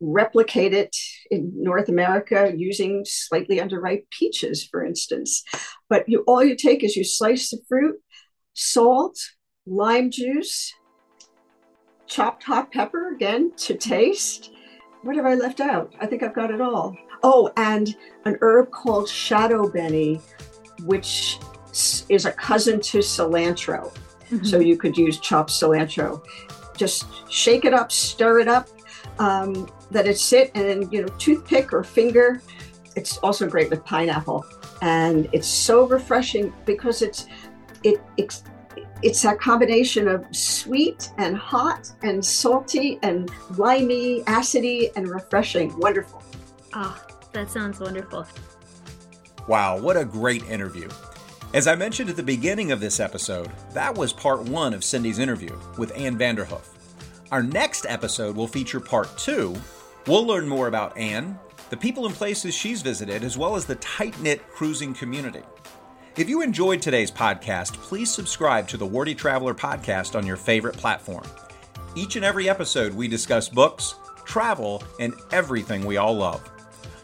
replicate 0.00 0.72
it 0.72 0.96
in 1.30 1.52
North 1.54 1.90
America 1.90 2.50
using 2.56 3.04
slightly 3.06 3.58
underripe 3.58 4.04
peaches, 4.08 4.64
for 4.64 4.82
instance. 4.82 5.44
But 5.90 6.08
you 6.08 6.24
all 6.26 6.42
you 6.42 6.56
take 6.56 6.82
is 6.82 6.96
you 6.96 7.04
slice 7.04 7.50
the 7.50 7.58
fruit, 7.68 7.96
salt, 8.54 9.18
lime 9.66 10.10
juice, 10.10 10.72
chopped 12.06 12.44
hot 12.44 12.72
pepper 12.72 13.12
again 13.14 13.52
to 13.58 13.74
taste. 13.74 14.52
What 15.02 15.16
have 15.16 15.26
I 15.26 15.34
left 15.34 15.60
out? 15.60 15.92
I 16.00 16.06
think 16.06 16.22
I've 16.22 16.34
got 16.34 16.50
it 16.50 16.62
all. 16.62 16.96
Oh, 17.22 17.52
and 17.58 17.94
an 18.24 18.38
herb 18.40 18.70
called 18.70 19.06
shado 19.06 19.70
beni, 19.70 20.18
which 20.84 21.38
is 22.08 22.24
a 22.24 22.32
cousin 22.32 22.80
to 22.80 23.00
cilantro. 23.00 23.94
Mm-hmm. 24.30 24.44
So 24.44 24.58
you 24.60 24.76
could 24.76 24.96
use 24.96 25.18
chopped 25.18 25.50
cilantro. 25.50 26.22
Just 26.76 27.06
shake 27.30 27.64
it 27.64 27.74
up, 27.74 27.92
stir 27.92 28.40
it 28.40 28.48
up, 28.48 28.68
um, 29.18 29.68
let 29.90 30.06
it 30.06 30.18
sit, 30.18 30.50
and 30.54 30.64
then 30.64 30.90
you 30.90 31.02
know, 31.02 31.08
toothpick 31.18 31.72
or 31.72 31.82
finger. 31.82 32.40
It's 32.96 33.18
also 33.18 33.48
great 33.48 33.70
with 33.70 33.84
pineapple, 33.84 34.44
and 34.82 35.28
it's 35.32 35.48
so 35.48 35.86
refreshing 35.86 36.52
because 36.64 37.02
it's 37.02 37.26
it 37.82 38.00
it's 38.16 38.44
it's 39.02 39.22
that 39.22 39.40
combination 39.40 40.08
of 40.08 40.24
sweet 40.34 41.10
and 41.18 41.36
hot 41.36 41.90
and 42.02 42.24
salty 42.24 42.98
and 43.02 43.30
limey, 43.56 44.22
acidy 44.24 44.90
and 44.96 45.08
refreshing. 45.08 45.76
Wonderful. 45.78 46.22
Ah, 46.74 47.02
oh, 47.02 47.18
that 47.32 47.50
sounds 47.50 47.80
wonderful. 47.80 48.26
Wow, 49.48 49.78
what 49.78 49.96
a 49.96 50.04
great 50.04 50.44
interview. 50.44 50.88
As 51.52 51.66
I 51.66 51.74
mentioned 51.74 52.08
at 52.08 52.14
the 52.14 52.22
beginning 52.22 52.70
of 52.70 52.78
this 52.78 53.00
episode, 53.00 53.50
that 53.72 53.96
was 53.96 54.12
part 54.12 54.44
one 54.44 54.72
of 54.72 54.84
Cindy's 54.84 55.18
interview 55.18 55.58
with 55.76 55.90
Ann 55.96 56.16
Vanderhoof. 56.16 56.64
Our 57.32 57.42
next 57.42 57.86
episode 57.88 58.36
will 58.36 58.46
feature 58.46 58.78
part 58.78 59.18
two. 59.18 59.56
We'll 60.06 60.24
learn 60.24 60.46
more 60.46 60.68
about 60.68 60.96
Ann, 60.96 61.36
the 61.70 61.76
people 61.76 62.06
and 62.06 62.14
places 62.14 62.54
she's 62.54 62.82
visited, 62.82 63.24
as 63.24 63.36
well 63.36 63.56
as 63.56 63.64
the 63.64 63.74
tight 63.76 64.20
knit 64.20 64.48
cruising 64.48 64.94
community. 64.94 65.42
If 66.16 66.28
you 66.28 66.40
enjoyed 66.40 66.80
today's 66.80 67.10
podcast, 67.10 67.72
please 67.78 68.12
subscribe 68.12 68.68
to 68.68 68.76
the 68.76 68.86
Wordy 68.86 69.16
Traveler 69.16 69.54
podcast 69.54 70.14
on 70.16 70.24
your 70.24 70.36
favorite 70.36 70.76
platform. 70.76 71.24
Each 71.96 72.14
and 72.14 72.24
every 72.24 72.48
episode, 72.48 72.94
we 72.94 73.08
discuss 73.08 73.48
books, 73.48 73.96
travel, 74.24 74.84
and 75.00 75.14
everything 75.32 75.84
we 75.84 75.96
all 75.96 76.14
love. 76.14 76.48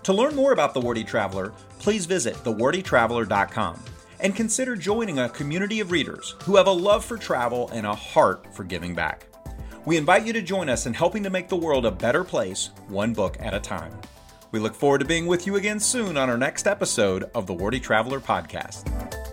To 0.04 0.12
learn 0.12 0.36
more 0.36 0.52
about 0.52 0.72
the 0.72 0.80
Wordy 0.80 1.02
Traveler, 1.02 1.52
please 1.80 2.06
visit 2.06 2.36
thewordytraveler.com 2.44 3.82
and 4.20 4.34
consider 4.34 4.76
joining 4.76 5.18
a 5.18 5.28
community 5.28 5.80
of 5.80 5.90
readers 5.90 6.36
who 6.44 6.56
have 6.56 6.66
a 6.66 6.72
love 6.72 7.04
for 7.04 7.16
travel 7.16 7.68
and 7.70 7.86
a 7.86 7.94
heart 7.94 8.54
for 8.54 8.64
giving 8.64 8.94
back. 8.94 9.26
We 9.84 9.96
invite 9.96 10.26
you 10.26 10.32
to 10.32 10.42
join 10.42 10.68
us 10.68 10.86
in 10.86 10.94
helping 10.94 11.22
to 11.22 11.30
make 11.30 11.48
the 11.48 11.56
world 11.56 11.86
a 11.86 11.90
better 11.90 12.24
place, 12.24 12.70
one 12.88 13.12
book 13.12 13.36
at 13.40 13.54
a 13.54 13.60
time. 13.60 13.92
We 14.50 14.58
look 14.58 14.74
forward 14.74 14.98
to 14.98 15.04
being 15.04 15.26
with 15.26 15.46
you 15.46 15.56
again 15.56 15.80
soon 15.80 16.16
on 16.16 16.30
our 16.30 16.38
next 16.38 16.66
episode 16.66 17.30
of 17.34 17.46
the 17.46 17.54
Wordy 17.54 17.80
Traveler 17.80 18.20
Podcast. 18.20 19.25